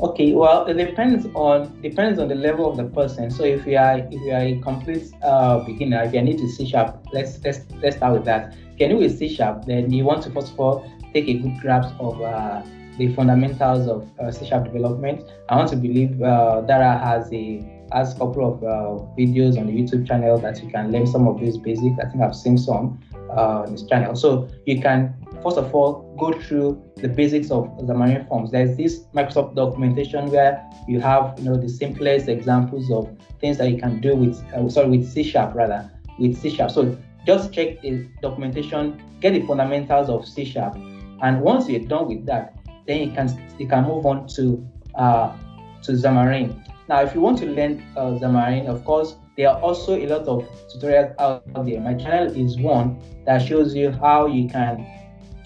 Okay, 0.00 0.32
well, 0.32 0.64
it 0.66 0.74
depends 0.74 1.26
on 1.34 1.80
depends 1.82 2.20
on 2.20 2.28
the 2.28 2.34
level 2.36 2.70
of 2.70 2.76
the 2.76 2.84
person. 2.84 3.32
So 3.32 3.42
if 3.42 3.66
you 3.66 3.76
are 3.76 3.98
if 3.98 4.12
you 4.12 4.30
are 4.30 4.42
a 4.42 4.60
complete 4.60 5.12
uh, 5.22 5.58
beginner, 5.64 6.04
if 6.04 6.14
you 6.14 6.22
need 6.22 6.38
to 6.38 6.48
C 6.48 6.66
sharp, 6.66 7.04
let's 7.12 7.42
let's 7.44 7.60
let's 7.82 7.96
start 7.96 8.12
with 8.12 8.24
that. 8.26 8.54
Can 8.78 8.90
you're 8.90 9.00
with 9.00 9.18
C 9.18 9.28
sharp, 9.28 9.64
then 9.64 9.92
you 9.92 10.04
want 10.04 10.22
to 10.22 10.30
first 10.30 10.52
of 10.52 10.60
all 10.60 10.88
take 11.12 11.26
a 11.26 11.34
good 11.34 11.60
grasp 11.60 11.92
of 11.98 12.22
uh, 12.22 12.62
the 12.96 13.12
fundamentals 13.14 13.88
of 13.88 14.08
uh, 14.20 14.30
C 14.30 14.46
sharp 14.46 14.66
development. 14.66 15.24
I 15.48 15.56
want 15.56 15.70
to 15.70 15.76
believe 15.76 16.22
uh, 16.22 16.60
Dara 16.60 16.96
has 16.98 17.32
a 17.32 17.66
has 17.90 18.14
a 18.14 18.18
couple 18.18 18.46
of 18.52 18.62
uh, 18.62 19.02
videos 19.18 19.58
on 19.58 19.66
the 19.66 19.72
YouTube 19.72 20.06
channel 20.06 20.38
that 20.38 20.62
you 20.62 20.70
can 20.70 20.92
learn 20.92 21.08
some 21.08 21.26
of 21.26 21.40
these 21.40 21.58
basics. 21.58 21.96
I 22.00 22.08
think 22.08 22.22
I've 22.22 22.36
seen 22.36 22.56
some 22.56 23.00
uh, 23.30 23.64
on 23.66 23.72
this 23.72 23.82
channel. 23.82 24.14
So 24.14 24.48
you 24.64 24.80
can 24.80 25.14
first 25.42 25.58
of 25.58 25.74
all 25.74 26.14
go 26.18 26.32
through 26.40 26.82
the 26.96 27.08
basics 27.08 27.50
of 27.50 27.64
Xamarin 27.78 28.26
Forms. 28.28 28.50
There's 28.50 28.76
this 28.76 29.04
Microsoft 29.14 29.54
documentation 29.54 30.30
where 30.30 30.62
you 30.86 31.00
have 31.00 31.34
you 31.38 31.44
know 31.44 31.56
the 31.56 31.68
simplest 31.68 32.28
examples 32.28 32.90
of 32.90 33.08
things 33.40 33.58
that 33.58 33.70
you 33.70 33.78
can 33.78 34.00
do 34.00 34.14
with 34.16 34.42
uh, 34.54 34.68
sorry 34.68 34.88
with 34.88 35.08
C 35.08 35.22
sharp 35.22 35.54
rather 35.54 35.90
with 36.18 36.36
C 36.36 36.50
sharp. 36.50 36.70
So 36.70 36.96
just 37.26 37.52
check 37.52 37.80
the 37.82 38.08
documentation, 38.22 39.02
get 39.20 39.32
the 39.32 39.42
fundamentals 39.46 40.08
of 40.08 40.26
C 40.26 40.44
sharp, 40.44 40.74
and 41.22 41.40
once 41.40 41.68
you're 41.68 41.86
done 41.86 42.08
with 42.08 42.26
that, 42.26 42.58
then 42.86 43.08
you 43.08 43.14
can 43.14 43.28
you 43.58 43.68
can 43.68 43.84
move 43.84 44.06
on 44.06 44.26
to 44.28 44.66
uh, 44.94 45.36
to 45.82 45.92
Xamarin. 45.92 46.64
Now, 46.88 47.02
if 47.02 47.14
you 47.14 47.20
want 47.20 47.38
to 47.38 47.46
learn 47.46 47.84
uh, 47.96 48.18
Xamarin, 48.18 48.66
of 48.66 48.84
course, 48.84 49.16
there 49.36 49.50
are 49.50 49.60
also 49.60 49.94
a 49.94 50.06
lot 50.06 50.26
of 50.26 50.48
tutorials 50.72 51.14
out 51.18 51.44
there. 51.66 51.80
My 51.80 51.94
channel 51.94 52.34
is 52.34 52.58
one 52.58 52.98
that 53.26 53.38
shows 53.38 53.74
you 53.74 53.90
how 53.90 54.26
you 54.26 54.48
can 54.48 54.86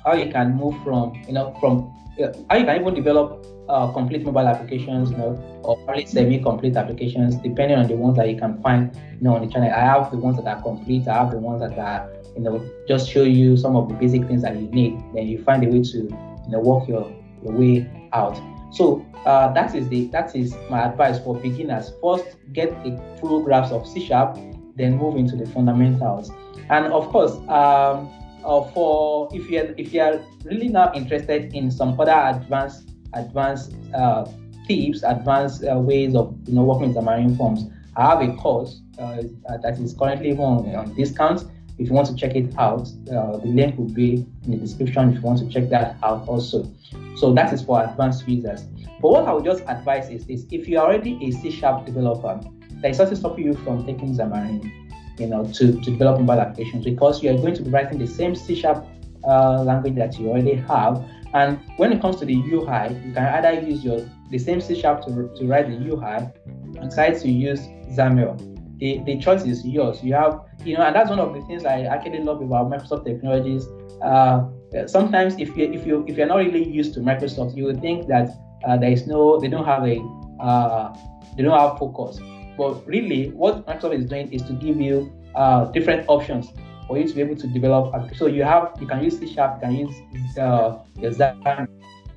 how 0.05 0.15
you 0.15 0.31
can 0.31 0.55
move 0.57 0.75
from 0.83 1.15
you 1.27 1.33
know 1.33 1.57
from 1.61 1.93
uh, 2.23 2.33
how 2.51 2.57
you 2.57 2.65
can 2.65 2.81
even 2.81 2.95
develop 2.95 3.45
uh, 3.69 3.91
complete 3.93 4.25
mobile 4.25 4.47
applications, 4.47 5.11
you 5.11 5.17
know, 5.17 5.61
or 5.63 5.77
probably 5.85 6.05
semi-complete 6.05 6.77
applications, 6.77 7.37
depending 7.37 7.79
on 7.79 7.87
the 7.87 7.95
ones 7.95 8.17
that 8.17 8.29
you 8.29 8.37
can 8.37 8.61
find, 8.61 8.95
you 8.95 9.23
know, 9.23 9.35
on 9.35 9.47
the 9.47 9.53
channel. 9.53 9.71
I 9.71 9.81
have 9.81 10.11
the 10.11 10.19
ones 10.19 10.37
that 10.37 10.47
are 10.47 10.61
complete. 10.63 11.09
I 11.09 11.15
have 11.15 11.31
the 11.31 11.39
ones 11.39 11.61
that 11.61 11.79
are, 11.79 12.11
you 12.35 12.43
know, 12.43 12.71
just 12.89 13.09
show 13.09 13.23
you 13.23 13.57
some 13.57 13.77
of 13.77 13.89
the 13.89 13.95
basic 13.95 14.27
things 14.27 14.43
that 14.43 14.57
you 14.57 14.69
need. 14.69 14.99
Then 15.15 15.27
you 15.27 15.43
find 15.43 15.65
a 15.65 15.69
way 15.69 15.83
to, 15.83 15.99
you 15.99 16.49
know, 16.49 16.61
work 16.61 16.89
your, 16.89 17.11
your 17.43 17.53
way 17.53 18.09
out. 18.13 18.39
So 18.73 19.07
uh, 19.25 19.53
that 19.53 19.75
is 19.75 19.89
the 19.89 20.07
that 20.09 20.35
is 20.35 20.55
my 20.71 20.83
advice 20.83 21.19
for 21.19 21.37
beginners. 21.37 21.93
First, 22.03 22.25
get 22.53 22.73
a 22.85 23.19
full 23.21 23.43
grasp 23.43 23.73
of 23.73 23.87
C 23.87 24.05
sharp, 24.05 24.39
then 24.77 24.97
move 24.97 25.17
into 25.17 25.37
the 25.37 25.47
fundamentals. 25.47 26.31
And 26.71 26.87
of 26.87 27.09
course, 27.09 27.33
um, 27.49 28.11
uh, 28.45 28.63
for 28.73 29.29
if 29.33 29.51
you 29.51 29.61
are, 29.61 29.75
if 29.77 29.93
you 29.93 30.01
are 30.01 30.21
really 30.45 30.69
now 30.69 30.93
interested 30.95 31.55
in 31.55 31.71
some 31.71 31.99
other 32.01 32.13
advanced 32.13 32.91
advanced 33.15 33.75
uh, 33.95 34.25
tips, 34.67 35.03
advanced 35.03 35.65
uh, 35.65 35.79
ways 35.79 36.15
of 36.15 36.37
you 36.47 36.55
know 36.55 36.63
working 36.63 36.89
with 36.93 36.97
Xamarin 36.97 37.37
Forms, 37.37 37.65
I 37.97 38.09
have 38.09 38.23
a 38.23 38.35
course 38.37 38.81
uh, 38.99 39.23
that 39.63 39.79
is 39.79 39.95
currently 39.95 40.33
on, 40.33 40.75
on 40.75 40.95
discount. 40.95 41.45
If 41.79 41.89
you 41.89 41.95
want 41.95 42.09
to 42.09 42.15
check 42.15 42.37
it 42.37 42.57
out, 42.59 42.89
uh, 43.11 43.39
the 43.39 43.47
link 43.47 43.79
will 43.79 43.89
be 43.89 44.27
in 44.45 44.51
the 44.51 44.57
description 44.59 45.11
if 45.11 45.17
you 45.17 45.21
want 45.23 45.39
to 45.39 45.49
check 45.49 45.69
that 45.71 45.97
out 46.03 46.29
also. 46.29 46.71
So 47.17 47.33
that 47.35 47.53
is 47.53 47.63
for 47.63 47.83
advanced 47.83 48.29
users. 48.29 48.63
But 49.01 49.11
what 49.11 49.25
I 49.27 49.33
would 49.33 49.45
just 49.45 49.65
advise 49.67 50.11
is 50.11 50.27
this: 50.27 50.47
if 50.51 50.69
you're 50.69 50.83
already 50.83 51.19
a 51.25 51.31
C 51.31 51.51
sharp 51.51 51.87
developer, 51.87 52.41
there 52.81 52.91
is 52.91 52.99
nothing 52.99 53.17
stopping 53.17 53.47
you 53.47 53.55
from 53.55 53.85
taking 53.87 54.15
Xamarin 54.15 54.82
you 55.23 55.29
know, 55.29 55.45
to, 55.45 55.73
to 55.81 55.91
develop 55.91 56.21
mobile 56.21 56.41
applications 56.41 56.85
because 56.85 57.23
you 57.23 57.31
are 57.31 57.37
going 57.37 57.55
to 57.55 57.63
be 57.63 57.71
writing 57.71 57.99
the 57.99 58.07
same 58.07 58.35
C 58.35 58.55
sharp 58.55 58.85
uh, 59.27 59.63
language 59.63 59.95
that 59.97 60.19
you 60.19 60.29
already 60.29 60.55
have. 60.55 61.05
And 61.35 61.59
when 61.77 61.93
it 61.93 62.03
comes 62.03 62.17
to 62.17 62.27
the 62.27 62.35
UI, 62.35 62.95
you 63.05 63.13
can 63.15 63.27
either 63.37 63.61
use 63.61 63.85
your 63.85 64.07
the 64.31 64.39
same 64.39 64.61
C 64.61 64.81
sharp 64.81 65.05
to, 65.07 65.31
to 65.37 65.47
write 65.47 65.69
the 65.69 65.77
UI 65.91 66.29
and 66.47 66.91
decide 66.91 67.19
to 67.21 67.31
use 67.31 67.61
XAML. 67.97 68.49
The, 68.79 69.01
the 69.07 69.19
choice 69.19 69.45
is 69.45 69.65
yours. 69.65 70.03
You 70.03 70.15
have, 70.15 70.41
you 70.65 70.77
know, 70.77 70.83
and 70.83 70.95
that's 70.95 71.09
one 71.09 71.21
of 71.21 71.33
the 71.33 71.41
things 71.43 71.65
I 71.65 71.83
actually 71.83 72.19
love 72.19 72.43
about 72.43 72.71
Microsoft 72.71 73.05
technologies. 73.05 73.67
Uh, 74.03 74.49
sometimes 74.87 75.37
if 75.39 75.57
you 75.57 75.73
if 75.73 75.87
you 75.87 76.05
if 76.09 76.17
you're 76.17 76.27
not 76.27 76.39
really 76.39 76.69
used 76.69 76.93
to 76.95 77.01
Microsoft, 77.01 77.57
you 77.57 77.65
would 77.65 77.81
think 77.81 78.09
that 78.09 78.31
uh, 78.67 78.77
there 78.77 78.91
is 78.91 79.07
no, 79.07 79.39
they 79.39 79.49
don't 79.49 79.65
have 79.65 79.85
a, 79.87 79.99
uh, 80.41 80.95
they 81.37 81.43
don't 81.43 81.59
have 81.59 81.79
focus. 81.79 82.19
But 82.57 82.87
really, 82.87 83.31
what 83.31 83.67
Microsoft 83.67 83.99
is 83.99 84.07
doing 84.07 84.33
is 84.33 84.43
to 84.43 84.53
give 84.53 84.81
you 84.81 85.13
uh, 85.35 85.67
different 85.67 86.05
options 86.09 86.49
for 86.87 86.99
you 86.99 87.09
to 87.09 87.15
be 87.15 87.21
able 87.21 87.37
to 87.37 87.47
develop. 87.47 88.15
So 88.17 88.27
you 88.27 88.43
have, 88.45 88.73
you 88.81 88.87
can 88.87 89.03
use 89.03 89.19
C 89.19 89.33
Sharp, 89.33 89.57
you 89.57 89.69
can 89.69 89.77
use 89.77 90.39
uh, 90.39 90.79
Xamarin. 90.99 91.69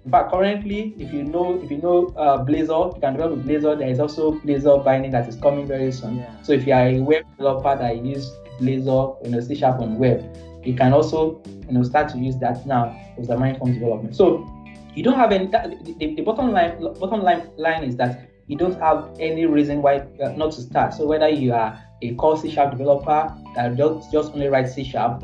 In 0.05 0.11
fact, 0.11 0.31
currently, 0.31 0.93
if 0.99 1.11
you 1.11 1.23
know 1.23 1.59
if 1.63 1.71
you 1.71 1.77
know 1.77 2.13
uh, 2.15 2.45
Blazor, 2.45 2.93
you 2.93 3.01
can 3.01 3.13
develop 3.13 3.37
with 3.37 3.47
Blazor. 3.47 3.77
There 3.77 3.89
is 3.89 3.99
also 3.99 4.33
Blazor 4.41 4.83
binding 4.85 5.11
that 5.11 5.27
is 5.27 5.35
coming 5.35 5.65
very 5.65 5.91
soon. 5.91 6.17
Yeah. 6.17 6.41
So 6.43 6.53
if 6.53 6.67
you 6.67 6.73
are 6.73 6.87
a 6.87 6.99
web 6.99 7.25
developer 7.37 7.75
that 7.75 8.05
use 8.05 8.31
Blazor, 8.59 9.25
you 9.25 9.31
know 9.31 9.39
C 9.39 9.55
Sharp 9.55 9.81
on 9.81 9.97
web, 9.97 10.23
you 10.63 10.75
can 10.75 10.93
also 10.93 11.41
you 11.45 11.71
know 11.71 11.81
start 11.81 12.09
to 12.09 12.19
use 12.19 12.37
that 12.37 12.67
now 12.67 12.95
with 13.17 13.29
the 13.29 13.35
Forms 13.35 13.77
development. 13.77 14.15
So 14.15 14.47
you 14.93 15.01
don't 15.01 15.15
have 15.15 15.31
any. 15.31 15.47
The, 15.47 15.95
the, 15.97 16.15
the 16.15 16.21
bottom 16.21 16.51
line 16.51 16.79
bottom 16.99 17.23
line 17.23 17.49
line 17.57 17.83
is 17.83 17.95
that 17.95 18.29
you 18.47 18.57
don't 18.57 18.79
have 18.79 19.09
any 19.19 19.45
reason 19.45 19.81
why 19.81 20.05
uh, 20.23 20.29
not 20.37 20.51
to 20.53 20.61
start. 20.61 20.93
So 20.93 21.05
whether 21.05 21.29
you 21.29 21.53
are 21.53 21.81
a 22.01 22.13
core 22.15 22.37
C 22.37 22.51
sharp 22.51 22.71
developer 22.71 23.33
that 23.55 23.75
just, 23.75 24.11
just 24.11 24.33
only 24.33 24.47
write 24.47 24.69
C 24.69 24.83
sharp, 24.83 25.23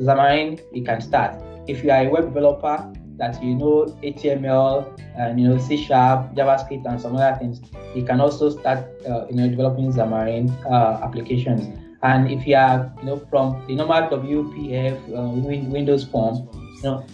Xamarin, 0.00 0.60
you 0.72 0.82
can 0.82 1.00
start. 1.00 1.36
If 1.66 1.84
you 1.84 1.90
are 1.90 2.06
a 2.06 2.08
web 2.08 2.32
developer 2.32 2.92
that 3.18 3.42
you 3.42 3.54
know 3.54 3.86
HTML 4.02 4.98
and 5.18 5.40
you 5.40 5.48
know 5.48 5.58
C 5.58 5.76
sharp, 5.76 6.34
JavaScript, 6.34 6.86
and 6.86 7.00
some 7.00 7.16
other 7.16 7.36
things, 7.38 7.60
you 7.94 8.04
can 8.04 8.20
also 8.20 8.50
start 8.50 8.78
uh, 9.08 9.26
you 9.28 9.36
know 9.36 9.48
developing 9.48 9.92
Xamarin 9.92 10.50
uh, 10.70 11.00
applications. 11.02 11.68
And 12.02 12.30
if 12.30 12.46
you 12.46 12.56
are 12.56 12.92
you 12.98 13.04
know 13.06 13.18
from 13.28 13.66
the 13.66 13.74
normal 13.74 14.08
WPF 14.08 14.96
uh, 15.10 15.68
Windows 15.70 16.04
form, 16.04 16.48
you 16.76 16.82
know, 16.82 17.06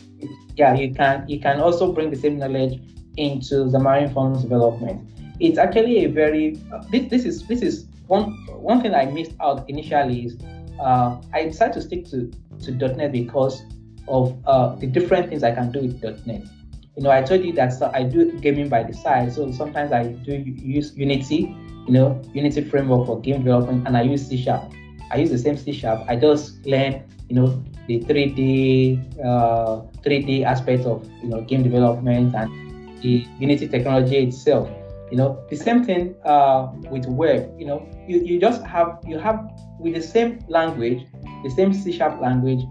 yeah, 0.57 0.75
you 0.75 0.95
can 0.95 1.27
you 1.29 1.41
can 1.41 1.61
also 1.61 1.93
bring 1.93 2.11
the 2.11 2.17
same 2.17 2.39
knowledge 2.39 2.79
into 3.17 3.67
Xamarin 3.67 4.13
Forms 4.13 4.43
development. 4.43 5.09
It's 5.41 5.59
actually 5.59 6.05
a 6.05 6.09
very 6.09 6.61
uh, 6.73 6.83
this, 6.91 7.11
this 7.11 7.25
is 7.25 7.47
this 7.47 7.63
is 7.63 7.87
one 8.07 8.33
one 8.49 8.81
thing 8.83 8.95
I 8.95 9.07
missed 9.07 9.33
out 9.41 9.69
initially 9.69 10.27
is 10.27 10.37
uh, 10.81 11.21
I 11.33 11.45
decided 11.45 11.75
to 11.75 11.83
stick 11.83 12.07
to 12.11 12.31
to 12.65 12.73
.NET 12.73 13.13
because 13.13 13.63
of 14.09 14.37
uh, 14.47 14.75
the 14.77 14.87
different 14.87 15.29
things 15.29 15.43
I 15.43 15.53
can 15.53 15.71
do 15.73 15.81
with 15.81 16.03
.NET. 16.27 16.43
You 16.97 17.03
know, 17.05 17.11
I 17.11 17.23
told 17.23 17.45
you 17.45 17.53
that 17.55 17.73
I 17.95 18.03
do 18.03 18.31
gaming 18.41 18.69
by 18.69 18.83
the 18.83 18.93
side, 18.93 19.33
so 19.33 19.51
sometimes 19.53 19.93
I 19.93 20.09
do 20.09 20.35
use 20.35 20.95
Unity, 20.95 21.57
you 21.87 21.93
know, 21.93 22.21
Unity 22.35 22.63
framework 22.63 23.07
for 23.07 23.21
game 23.21 23.39
development, 23.39 23.87
and 23.87 23.97
I 23.97 24.03
use 24.03 24.27
C 24.27 24.37
Sharp. 24.37 24.71
I 25.11 25.17
use 25.17 25.31
the 25.31 25.39
same 25.39 25.57
C 25.57 25.73
Sharp. 25.73 26.05
I 26.07 26.17
just 26.17 26.65
learn, 26.67 27.03
you 27.29 27.37
know, 27.37 27.65
the 27.87 28.01
3D 28.01 29.25
uh, 29.25 29.83
3D 30.05 30.45
aspects 30.45 30.87
of 30.87 31.09
you 31.23 31.29
know 31.29 31.41
game 31.43 31.63
development 31.63 32.35
and 32.35 32.72
the 33.03 33.27
Unity 33.39 33.69
technology 33.69 34.17
itself. 34.17 34.69
You 35.11 35.19
know, 35.19 35.45
the 35.51 35.57
same 35.57 35.85
thing 35.85 36.15
uh, 36.25 36.73
with 36.91 37.07
web. 37.07 37.53
You 37.59 37.67
know, 37.67 37.89
you, 38.09 38.21
you 38.21 38.41
just 38.41 38.63
have 38.65 38.99
you 39.07 39.19
have 39.19 39.51
with 39.79 39.95
the 39.95 40.03
same 40.03 40.39
language, 40.49 41.05
the 41.45 41.51
same 41.51 41.75
C 41.75 41.93
sharp 41.93 42.21
language, 42.21 42.63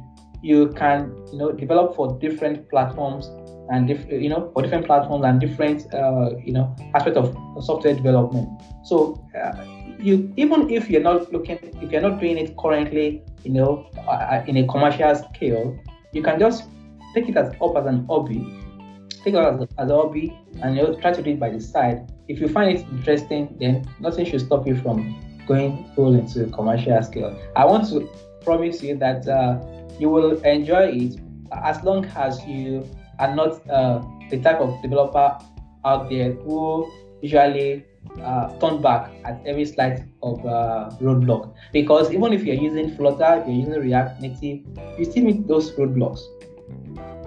you 0.42 0.70
can 0.70 1.16
you 1.32 1.38
know 1.38 1.52
develop 1.52 1.96
for 1.96 2.18
different 2.20 2.68
platforms 2.70 3.30
and 3.70 3.88
diff- 3.88 4.10
you 4.10 4.30
know 4.30 4.50
for 4.54 4.64
different 4.64 4.86
platforms 4.86 5.24
and 5.24 5.40
different 5.40 5.94
uh, 5.94 6.32
you 6.44 6.52
know 6.52 6.76
aspect 6.96 7.16
of 7.16 7.36
software 7.64 7.94
development. 7.94 8.50
So 8.84 9.24
uh, 9.38 9.64
you 10.00 10.34
even 10.38 10.70
if 10.70 10.90
you're 10.90 11.04
not 11.04 11.32
looking 11.32 11.60
if 11.82 11.92
you're 11.92 12.02
not 12.02 12.20
doing 12.20 12.38
it 12.38 12.58
currently, 12.58 13.24
you 13.44 13.52
know, 13.52 13.90
uh, 14.08 14.44
in 14.48 14.58
a 14.58 14.68
commercial 14.68 15.16
scale, 15.16 15.78
you 16.12 16.24
can 16.24 16.40
just 16.40 16.64
take 17.14 17.30
it 17.30 17.38
as 17.38 17.54
up 17.62 17.76
as 17.78 17.86
an 17.86 18.06
hobby 18.08 18.61
take 19.24 19.34
it 19.34 19.70
as 19.78 19.90
a, 19.90 19.96
hobby 19.96 20.38
and 20.62 20.76
you 20.76 20.96
try 21.02 21.12
to 21.12 21.22
do 21.22 21.32
it 21.32 21.40
by 21.40 21.50
the 21.50 21.60
side. 21.60 22.12
If 22.28 22.40
you 22.40 22.48
find 22.48 22.78
it 22.78 22.86
interesting, 22.92 23.56
then 23.60 23.88
nothing 24.00 24.26
should 24.26 24.42
stop 24.42 24.68
you 24.68 24.76
from 24.76 25.16
going 25.48 25.86
full 25.96 26.16
into 26.16 26.48
commercial 26.48 27.02
scale. 27.04 27.40
I 27.56 27.66
want 27.66 27.88
to 27.90 28.10
promise 28.44 28.82
you 28.82 28.96
that 28.98 29.28
uh, 29.28 29.60
you 30.00 30.10
will 30.10 30.40
enjoy 30.42 30.88
it 30.88 31.20
as 31.52 31.84
long 31.84 32.06
as 32.16 32.44
you 32.46 32.88
are 33.20 33.36
not 33.36 33.68
uh, 33.70 34.02
the 34.30 34.40
type 34.40 34.60
of 34.60 34.82
developer 34.82 35.38
out 35.86 36.10
there 36.10 36.32
who 36.32 36.92
usually 37.22 37.86
uh, 38.24 38.58
turn 38.60 38.82
back 38.82 39.12
at 39.26 39.42
every 39.46 39.66
slight 39.66 40.04
of 40.24 40.44
uh, 40.46 40.90
roadblock. 41.02 41.54
Because 41.72 42.12
even 42.12 42.34
if 42.34 42.44
you're 42.44 42.56
using 42.56 42.96
Flutter, 42.96 43.42
if 43.42 43.48
you're 43.48 43.56
using 43.56 43.82
React 43.82 44.22
Native, 44.22 44.66
you 44.98 45.06
still 45.06 45.24
meet 45.24 45.48
those 45.48 45.72
roadblocks. 45.74 46.22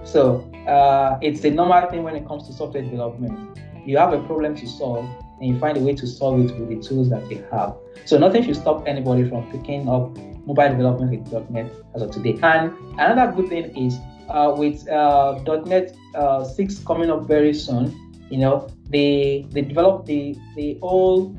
So 0.05 0.49
uh, 0.67 1.17
it's 1.21 1.43
a 1.43 1.49
normal 1.49 1.89
thing 1.89 2.03
when 2.03 2.15
it 2.15 2.27
comes 2.27 2.47
to 2.47 2.53
software 2.53 2.83
development. 2.83 3.59
You 3.85 3.97
have 3.97 4.13
a 4.13 4.21
problem 4.23 4.55
to 4.55 4.67
solve, 4.67 5.05
and 5.39 5.49
you 5.49 5.59
find 5.59 5.77
a 5.77 5.81
way 5.81 5.93
to 5.95 6.07
solve 6.07 6.39
it 6.39 6.57
with 6.57 6.69
the 6.69 6.87
tools 6.87 7.09
that 7.09 7.29
you 7.29 7.45
have. 7.51 7.75
So 8.05 8.17
nothing 8.17 8.43
should 8.43 8.55
stop 8.55 8.87
anybody 8.87 9.27
from 9.27 9.51
picking 9.51 9.89
up 9.89 10.15
mobile 10.45 10.69
development 10.69 11.11
with 11.11 11.49
.NET 11.49 11.71
as 11.95 12.01
of 12.01 12.11
today. 12.11 12.37
And 12.41 12.71
another 12.99 13.31
good 13.35 13.49
thing 13.49 13.75
is 13.75 13.97
uh, 14.29 14.53
with 14.55 14.87
uh, 14.89 15.39
.NET 15.65 15.95
uh, 16.15 16.43
6 16.43 16.79
coming 16.79 17.09
up 17.09 17.27
very 17.27 17.53
soon, 17.53 17.93
you 18.29 18.37
know, 18.37 18.67
they 18.89 19.45
they 19.49 19.61
develop 19.61 20.05
the 20.05 20.35
the 20.55 20.77
all 20.81 21.35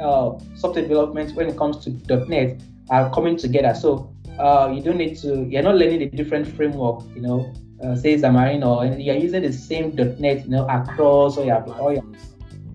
uh, 0.00 0.38
software 0.56 0.86
development 0.86 1.34
when 1.34 1.48
it 1.48 1.56
comes 1.56 1.78
to 1.84 1.90
.NET 2.28 2.60
are 2.90 3.10
coming 3.10 3.36
together. 3.36 3.74
So 3.74 4.12
uh, 4.38 4.72
you 4.74 4.82
don't 4.82 4.96
need 4.96 5.16
to 5.18 5.46
you're 5.48 5.62
not 5.62 5.76
learning 5.76 6.02
a 6.02 6.10
different 6.10 6.46
framework, 6.46 7.02
you 7.14 7.22
know, 7.22 7.52
uh, 7.82 7.94
say 7.96 8.16
Xamarin 8.16 8.64
or 8.66 8.84
you're 8.98 9.16
using 9.16 9.42
the 9.42 9.52
same 9.52 9.94
.NET, 9.94 10.44
you 10.44 10.50
know, 10.50 10.66
across 10.66 11.36
or 11.36 11.44
your 11.44 11.62
all 11.74 11.92
your 11.92 12.04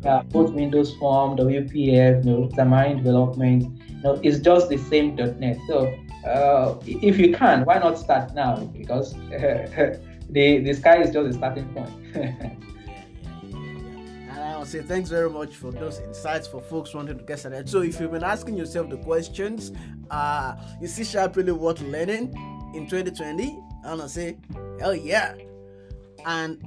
uh, 0.06 0.24
both 0.24 0.52
Windows 0.52 0.96
Form, 0.96 1.38
WPF, 1.38 2.26
you 2.26 2.32
know, 2.32 2.48
Xamarin 2.50 2.98
development. 2.98 3.64
You 3.90 4.02
know, 4.04 4.20
it's 4.24 4.40
just 4.40 4.70
the 4.70 4.78
same 4.78 5.16
.NET. 5.16 5.58
So 5.68 5.94
uh, 6.26 6.76
if 6.86 7.18
you 7.18 7.34
can, 7.34 7.66
why 7.66 7.80
not 7.80 7.98
start 7.98 8.34
now? 8.34 8.56
Because 8.58 9.14
the 10.30 10.60
the 10.60 10.74
sky 10.74 11.02
is 11.02 11.12
just 11.12 11.28
the 11.28 11.34
starting 11.34 11.74
point. 11.74 12.60
I'll 14.64 14.70
say 14.70 14.82
thanks 14.82 15.10
very 15.10 15.30
much 15.30 15.58
for 15.58 15.74
those 15.74 16.00
insights 16.00 16.48
for 16.48 16.62
folks 16.62 16.94
wanting 16.94 17.18
to 17.18 17.24
get 17.26 17.40
started. 17.40 17.68
So 17.68 17.82
if 17.82 18.00
you've 18.00 18.14
been 18.14 18.24
asking 18.24 18.56
yourself 18.56 18.90
the 18.90 18.96
questions, 18.96 19.74
uh, 20.10 20.56
is 20.82 20.94
C 20.94 21.04
sharp 21.04 21.36
really 21.36 21.52
worth 21.52 21.82
learning 21.82 22.34
in 22.74 22.88
2020? 22.88 23.60
I'm 23.84 23.98
gonna 23.98 24.08
say, 24.08 24.38
hell 24.80 24.96
yeah. 24.96 25.36
And 26.26 26.62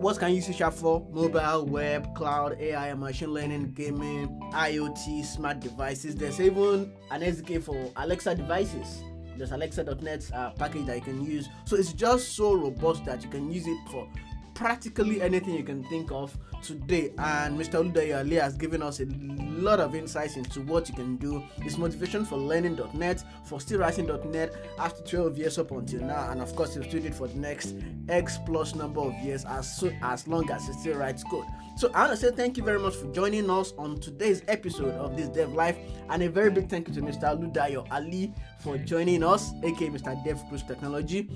what 0.00 0.18
can 0.18 0.30
you 0.30 0.36
use 0.36 0.54
sharp 0.56 0.74
for? 0.74 1.06
Mobile, 1.12 1.64
web, 1.66 2.14
cloud, 2.14 2.60
AI, 2.60 2.92
machine 2.94 3.32
learning, 3.32 3.72
gaming, 3.72 4.28
IoT, 4.52 5.24
smart 5.24 5.60
devices. 5.60 6.16
There's 6.16 6.40
even 6.40 6.92
an 7.10 7.20
SDK 7.22 7.62
for 7.62 7.92
Alexa 7.96 8.34
devices. 8.34 9.02
There's 9.36 9.52
Alexa.NET 9.52 10.30
uh, 10.32 10.50
package 10.52 10.86
that 10.86 10.96
you 10.96 11.02
can 11.02 11.24
use. 11.24 11.48
So 11.66 11.76
it's 11.76 11.92
just 11.92 12.34
so 12.36 12.54
robust 12.54 13.04
that 13.04 13.22
you 13.22 13.28
can 13.28 13.50
use 13.52 13.66
it 13.66 13.78
for 13.90 14.08
practically 14.56 15.20
anything 15.20 15.54
you 15.54 15.62
can 15.62 15.84
think 15.84 16.10
of 16.10 16.36
today. 16.62 17.12
And 17.18 17.58
Mr. 17.58 17.84
Oludayo 17.84 18.18
Alli 18.20 18.36
has 18.36 18.56
given 18.56 18.82
us 18.82 19.00
a 19.00 19.04
lot 19.04 19.80
of 19.80 19.94
insights 19.94 20.36
into 20.36 20.62
what 20.62 20.88
you 20.88 20.94
can 20.94 21.16
do. 21.16 21.44
His 21.62 21.76
motivation 21.76 22.24
for 22.24 22.36
learning.net, 22.38 23.22
for 23.44 23.60
still 23.60 23.80
writing.net 23.80 24.54
after 24.78 25.02
12 25.02 25.38
years 25.38 25.58
up 25.58 25.70
until 25.70 26.00
now, 26.00 26.30
and 26.30 26.40
of 26.40 26.56
course, 26.56 26.74
he'll 26.74 26.82
do 26.84 26.98
it 26.98 27.14
for 27.14 27.28
the 27.28 27.38
next 27.38 27.76
X 28.08 28.38
plus 28.46 28.74
number 28.74 29.00
of 29.00 29.12
years 29.22 29.44
as 29.44 29.76
so, 29.76 29.92
as 30.02 30.26
long 30.26 30.50
as 30.50 30.66
he 30.66 30.72
still 30.72 30.96
writes 30.96 31.22
code. 31.22 31.44
So 31.76 31.90
I 31.92 32.06
want 32.06 32.12
to 32.12 32.16
say 32.16 32.32
thank 32.34 32.56
you 32.56 32.62
very 32.62 32.78
much 32.78 32.94
for 32.94 33.12
joining 33.12 33.50
us 33.50 33.74
on 33.76 34.00
today's 34.00 34.40
episode 34.48 34.94
of 34.94 35.14
this 35.14 35.28
Dev 35.28 35.52
Life, 35.52 35.76
and 36.08 36.22
a 36.22 36.30
very 36.30 36.50
big 36.50 36.70
thank 36.70 36.88
you 36.88 36.94
to 36.94 37.02
Mr. 37.02 37.24
Oludayo 37.24 37.86
Alli 37.90 38.32
for 38.60 38.78
joining 38.78 39.22
us, 39.22 39.52
aka 39.62 39.90
Mr. 39.90 40.16
DevCrux 40.24 40.66
Technology. 40.66 41.28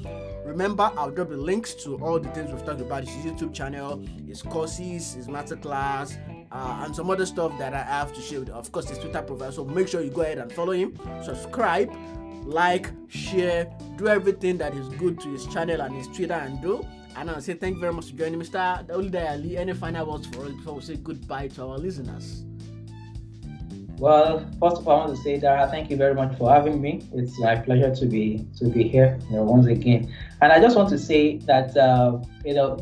Remember, 0.47 0.91
I'll 0.97 1.11
drop 1.11 1.29
the 1.29 1.37
links 1.37 1.75
to 1.85 2.03
all 2.03 2.19
the 2.19 2.31
things 2.31 2.51
we've 2.51 2.65
talked 2.65 2.81
about 2.81 3.05
his 3.11 3.33
YouTube 3.33 3.55
channel, 3.55 4.03
his 4.27 4.43
courses, 4.43 5.15
his 5.15 5.29
masterclass, 5.29 6.17
uh, 6.53 6.83
and 6.85 6.95
some 6.95 7.11
other 7.11 7.27
stuff 7.27 7.57
that 7.59 7.75
I 7.75 7.83
have 7.83 8.13
to 8.15 8.21
share 8.21 8.41
with, 8.41 8.51
of 8.51 8.71
course, 8.73 8.89
his 8.89 8.99
Twitter 8.99 9.23
profile. 9.23 9.53
So 9.53 9.65
make 9.65 9.89
sure 9.89 10.01
you 10.01 10.11
go 10.11 10.23
ahead 10.23 10.39
and 10.39 10.53
follow 10.53 10.73
him, 10.73 10.99
subscribe, 11.23 11.91
like, 12.45 12.91
share, 13.09 13.73
do 13.97 14.09
everything 14.09 14.59
that 14.59 14.75
is 14.75 14.89
good 14.91 15.21
to 15.21 15.29
his 15.29 15.47
channel 15.47 15.81
and 15.81 15.95
his 15.95 16.09
Twitter 16.09 16.35
and 16.35 16.61
do. 16.61 16.85
And 17.17 17.31
I'll 17.31 17.41
say 17.41 17.55
thank 17.55 17.75
you 17.75 17.81
very 17.81 17.93
much 17.93 18.11
for 18.11 18.17
joining 18.17 18.41
Mr. 18.41 18.87
Oludayo 18.89 19.31
Alli. 19.33 19.57
Any 19.57 19.75
final 19.75 20.11
words 20.11 20.27
for 20.29 20.45
us 20.45 20.53
before 20.53 20.75
we 20.75 20.81
say 20.81 20.97
goodbye 20.97 21.49
to 21.49 21.65
our 21.65 21.79
listeners? 21.79 22.45
Well, 23.99 24.49
first 24.59 24.79
of 24.79 24.89
all, 24.89 25.03
I 25.03 25.05
want 25.05 25.17
to 25.17 25.23
say, 25.23 25.39
Dara, 25.39 25.69
thank 25.69 25.91
you 25.91 25.97
very 25.99 26.15
much 26.15 26.39
for 26.39 26.51
having 26.51 26.81
me. 26.81 27.07
It's 27.13 27.39
my 27.39 27.57
pleasure 27.57 27.95
to 27.95 28.07
be 28.07 28.47
to 28.57 28.65
be 28.65 28.89
here, 28.89 29.19
you 29.29 29.37
know, 29.37 29.43
once 29.43 29.67
again. 29.67 30.11
And 30.41 30.51
I 30.51 30.59
just 30.59 30.75
want 30.75 30.89
to 30.89 30.99
say 30.99 31.37
that, 31.41 31.77
uh, 31.77 32.19
you 32.43 32.55
know, 32.55 32.79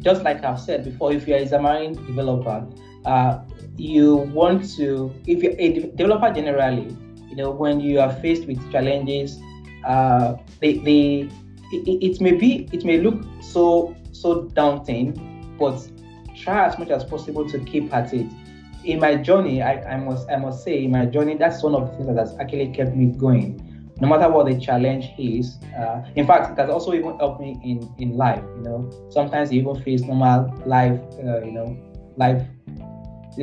just 0.00 0.22
like 0.22 0.44
I've 0.44 0.60
said 0.60 0.84
before, 0.84 1.12
if 1.12 1.26
you're 1.26 1.38
a 1.38 1.46
Xamarin 1.46 1.94
developer, 2.06 2.66
uh, 3.04 3.40
you 3.76 4.16
want 4.16 4.68
to, 4.76 5.12
if 5.26 5.42
you're 5.42 5.54
a 5.58 5.72
developer 5.96 6.32
generally, 6.32 6.96
you 7.28 7.36
know, 7.36 7.50
when 7.50 7.80
you 7.80 8.00
are 8.00 8.12
faced 8.16 8.46
with 8.46 8.58
challenges, 8.72 9.38
uh, 9.86 10.34
they, 10.60 10.78
they 10.78 11.30
it, 11.72 12.02
it 12.02 12.20
may 12.20 12.32
be, 12.32 12.68
it 12.72 12.84
may 12.84 12.98
look 12.98 13.20
so 13.40 13.94
so 14.12 14.44
daunting, 14.54 15.56
but 15.58 15.78
try 16.36 16.66
as 16.66 16.78
much 16.78 16.90
as 16.90 17.04
possible 17.04 17.48
to 17.48 17.58
keep 17.60 17.92
at 17.94 18.12
it 18.12 18.26
in 18.84 19.00
my 19.00 19.16
journey, 19.16 19.62
I, 19.62 19.94
I 19.94 19.96
must 19.96 20.30
I 20.30 20.36
must 20.36 20.64
say, 20.64 20.84
in 20.84 20.92
my 20.92 21.06
journey, 21.06 21.36
that's 21.36 21.62
one 21.62 21.74
of 21.74 21.90
the 21.90 21.96
things 21.96 22.06
that 22.08 22.16
has 22.16 22.36
actually 22.38 22.68
kept 22.68 22.94
me 22.94 23.06
going. 23.06 23.67
No 24.00 24.08
matter 24.08 24.30
what 24.30 24.46
the 24.46 24.58
challenge 24.58 25.10
is, 25.18 25.58
uh, 25.76 26.02
in 26.14 26.26
fact, 26.26 26.52
it 26.52 26.60
has 26.60 26.70
also 26.70 26.92
even 26.92 27.18
helped 27.18 27.40
me 27.40 27.58
in 27.64 27.82
in 27.98 28.16
life. 28.16 28.42
You 28.56 28.62
know, 28.62 29.08
sometimes 29.10 29.52
you 29.52 29.60
even 29.60 29.82
face 29.82 30.02
normal 30.02 30.54
life, 30.66 31.00
uh, 31.18 31.42
you 31.42 31.52
know, 31.52 31.76
life, 32.16 32.42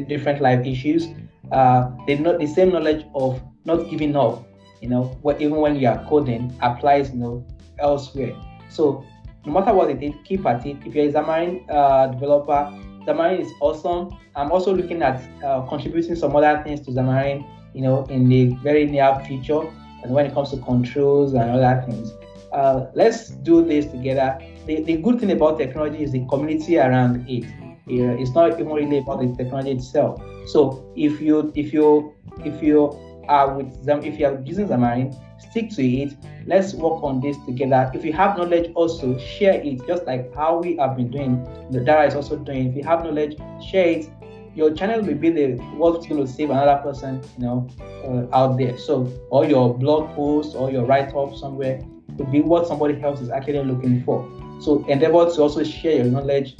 different 0.08 0.41
life 0.41 0.65
issues. 0.65 1.08
Uh, 1.52 1.91
the 2.08 2.15
not 2.15 2.39
the 2.39 2.48
same 2.48 2.72
knowledge 2.72 3.06
of 3.13 3.41
not 3.65 3.89
giving 3.89 4.15
up. 4.15 4.48
You 4.82 4.89
know, 4.89 5.04
what 5.22 5.41
even 5.41 5.58
when 5.58 5.76
you 5.76 5.88
are 5.88 6.04
coding 6.08 6.54
applies, 6.62 7.12
you 7.12 7.20
know, 7.20 7.46
elsewhere. 7.80 8.36
So 8.70 9.04
no 9.46 9.54
matter 9.54 9.74
what 9.74 9.89
it 9.89 10.02
is, 10.02 10.13
keep 10.24 10.46
at 10.46 10.65
it. 10.65 10.78
If 10.86 10.96
you're 10.96 11.10
a 11.10 11.12
Xamarin 11.12 11.65
uh, 11.70 12.08
developer, 12.08 12.72
Xamarin 13.06 13.39
is 13.39 13.52
awesome. 13.62 14.18
I'm 14.36 14.52
also 14.52 14.74
looking 14.74 15.02
at 15.02 15.22
uh, 15.44 15.62
contributing 15.62 16.15
some 16.15 16.36
other 16.36 16.62
things 16.63 16.82
to 16.82 16.91
Xamarin, 16.91 17.46
you 17.74 17.82
know, 17.82 18.04
in 18.06 18.28
the 18.28 18.56
very 18.63 18.86
near 18.86 19.20
future. 19.28 19.62
And 20.06 20.13
when 20.13 20.28
it 20.28 20.36
comes 20.36 20.52
to 20.52 20.58
controls 20.58 21.34
and 21.34 21.50
other 21.50 21.84
things, 21.84 22.13
uh, 22.54 22.86
let's 22.94 23.30
do 23.30 23.65
this 23.65 23.88
together. 23.88 24.38
The, 24.68 24.84
the 24.84 24.98
good 24.98 25.20
thing 25.20 25.32
about 25.32 25.58
technology 25.58 26.04
is 26.04 26.12
the 26.12 26.24
community 26.28 26.78
around 26.78 27.28
it. 27.28 27.44
It's 27.88 28.32
not 28.36 28.52
even 28.52 28.72
really 28.72 29.00
about 29.00 29.22
the 29.22 29.34
technology 29.36 29.72
itself. 29.72 30.22
So 30.46 30.91
if 30.96 31.20
you 31.20 31.52
if 31.56 31.74
you 31.74 32.13
if 32.44 32.62
you 32.62 33.00
are 33.28 33.58
with 33.58 33.84
them, 33.84 34.04
if 34.04 34.20
you 34.20 34.28
are 34.28 34.39
using 34.46 34.68
Xamarin, 34.68 35.15
stick 35.39 35.72
to 35.72 35.84
it. 35.84 36.15
Let's 36.46 36.76
work 36.76 37.02
on 37.02 37.20
this 37.20 37.36
together. 37.48 37.89
If 37.96 38.06
you 38.06 38.13
have 38.13 38.38
knowledge, 38.38 38.72
also 38.76 39.18
share 39.18 39.56
it, 39.56 39.86
just 39.88 40.06
like 40.06 40.34
how 40.36 40.60
we 40.60 40.78
have 40.78 40.96
been 40.98 41.10
doing. 41.10 41.44
The 41.72 41.80
Dara 41.80 42.06
is 42.06 42.13
also 42.13 42.38
doing. 42.38 42.70
If 42.70 42.76
you 42.76 42.84
have 42.84 43.04
knowledge, 43.04 43.38
share 43.68 43.88
it. 43.88 44.10
Your 44.56 44.74
channel 44.74 45.02
will 45.02 45.15
be 45.15 45.30
the 45.30 45.56
what's 45.76 46.08
going 46.08 46.26
to 46.26 46.32
save 46.32 46.50
another 46.50 46.82
person, 46.82 47.22
you 47.38 47.46
know, 47.46 47.68
uh, 47.82 48.36
out 48.36 48.58
there. 48.58 48.78
So, 48.78 49.12
or 49.30 49.46
your 49.46 49.78
blog 49.78 50.15
post 50.15 50.56
or 50.56 50.72
your 50.72 50.86
write 50.86 51.13
up 51.13 51.36
somewhere 51.36 51.82
could 52.18 52.32
be 52.32 52.41
what 52.41 52.65
somebody 52.68 53.02
else 53.02 53.20
is 53.20 53.30
actually 53.30 53.63
looking 53.63 54.04
for. 54.04 54.26
So, 54.62 54.86
endeavor 54.88 55.26
to 55.30 55.41
also 55.41 55.63
share 55.63 55.98
your 55.98 56.06
knowledge 56.06 56.56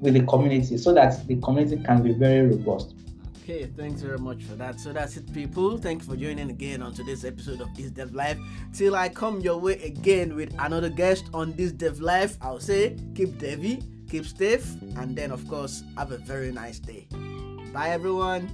with 0.00 0.14
the 0.14 0.24
community 0.24 0.76
so 0.76 0.92
that 0.94 1.26
the 1.28 1.36
community 1.36 1.82
can 1.82 2.02
be 2.02 2.12
very 2.12 2.48
robust. 2.48 2.94
Okay, 3.42 3.70
thanks 3.76 4.02
very 4.02 4.18
much 4.18 4.42
for 4.42 4.56
that. 4.56 4.80
So 4.80 4.92
that's 4.92 5.16
it, 5.16 5.32
people. 5.32 5.78
Thank 5.78 6.02
you 6.02 6.08
for 6.08 6.16
joining 6.16 6.50
again 6.50 6.82
on 6.82 6.92
today's 6.92 7.24
episode 7.24 7.60
of 7.60 7.72
This 7.76 7.92
Dev 7.92 8.12
Life. 8.12 8.38
Till 8.74 8.96
I 8.96 9.08
come 9.08 9.40
your 9.40 9.58
way 9.58 9.80
again 9.82 10.34
with 10.34 10.52
another 10.58 10.88
guest 10.88 11.26
on 11.32 11.52
This 11.52 11.70
Dev 11.70 12.00
Life, 12.00 12.38
I'll 12.42 12.58
say 12.58 12.96
keep 13.14 13.38
Devi, 13.38 13.84
keep 14.10 14.26
safe, 14.26 14.68
and 14.96 15.14
then, 15.14 15.30
of 15.30 15.46
course, 15.46 15.84
have 15.96 16.10
a 16.10 16.18
very 16.18 16.50
nice 16.50 16.80
day. 16.80 17.06
Bye, 17.76 17.90
everyone. 17.90 18.48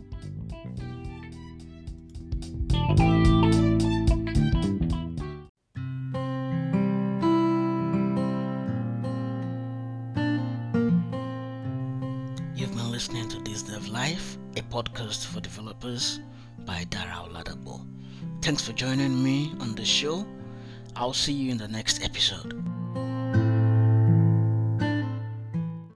You've 12.57 12.75
been 12.75 12.91
listening 12.91 13.29
to 13.29 13.39
This 13.45 13.63
Dev 13.63 13.87
Life 13.87 14.39
a 14.57 14.63
podcast 14.63 15.27
for 15.27 15.41
developers 15.41 16.19
by 16.67 16.83
Dara 16.91 17.23
Oladapo. 17.25 17.87
Thanks 18.43 18.67
for 18.67 18.73
joining 18.73 19.23
me 19.23 19.55
on 19.61 19.77
the 19.77 19.85
show. 19.85 20.27
I'll 20.97 21.13
see 21.13 21.33
you 21.33 21.53
in 21.53 21.59
the 21.59 21.69
next 21.69 22.03
episode. 22.03 22.61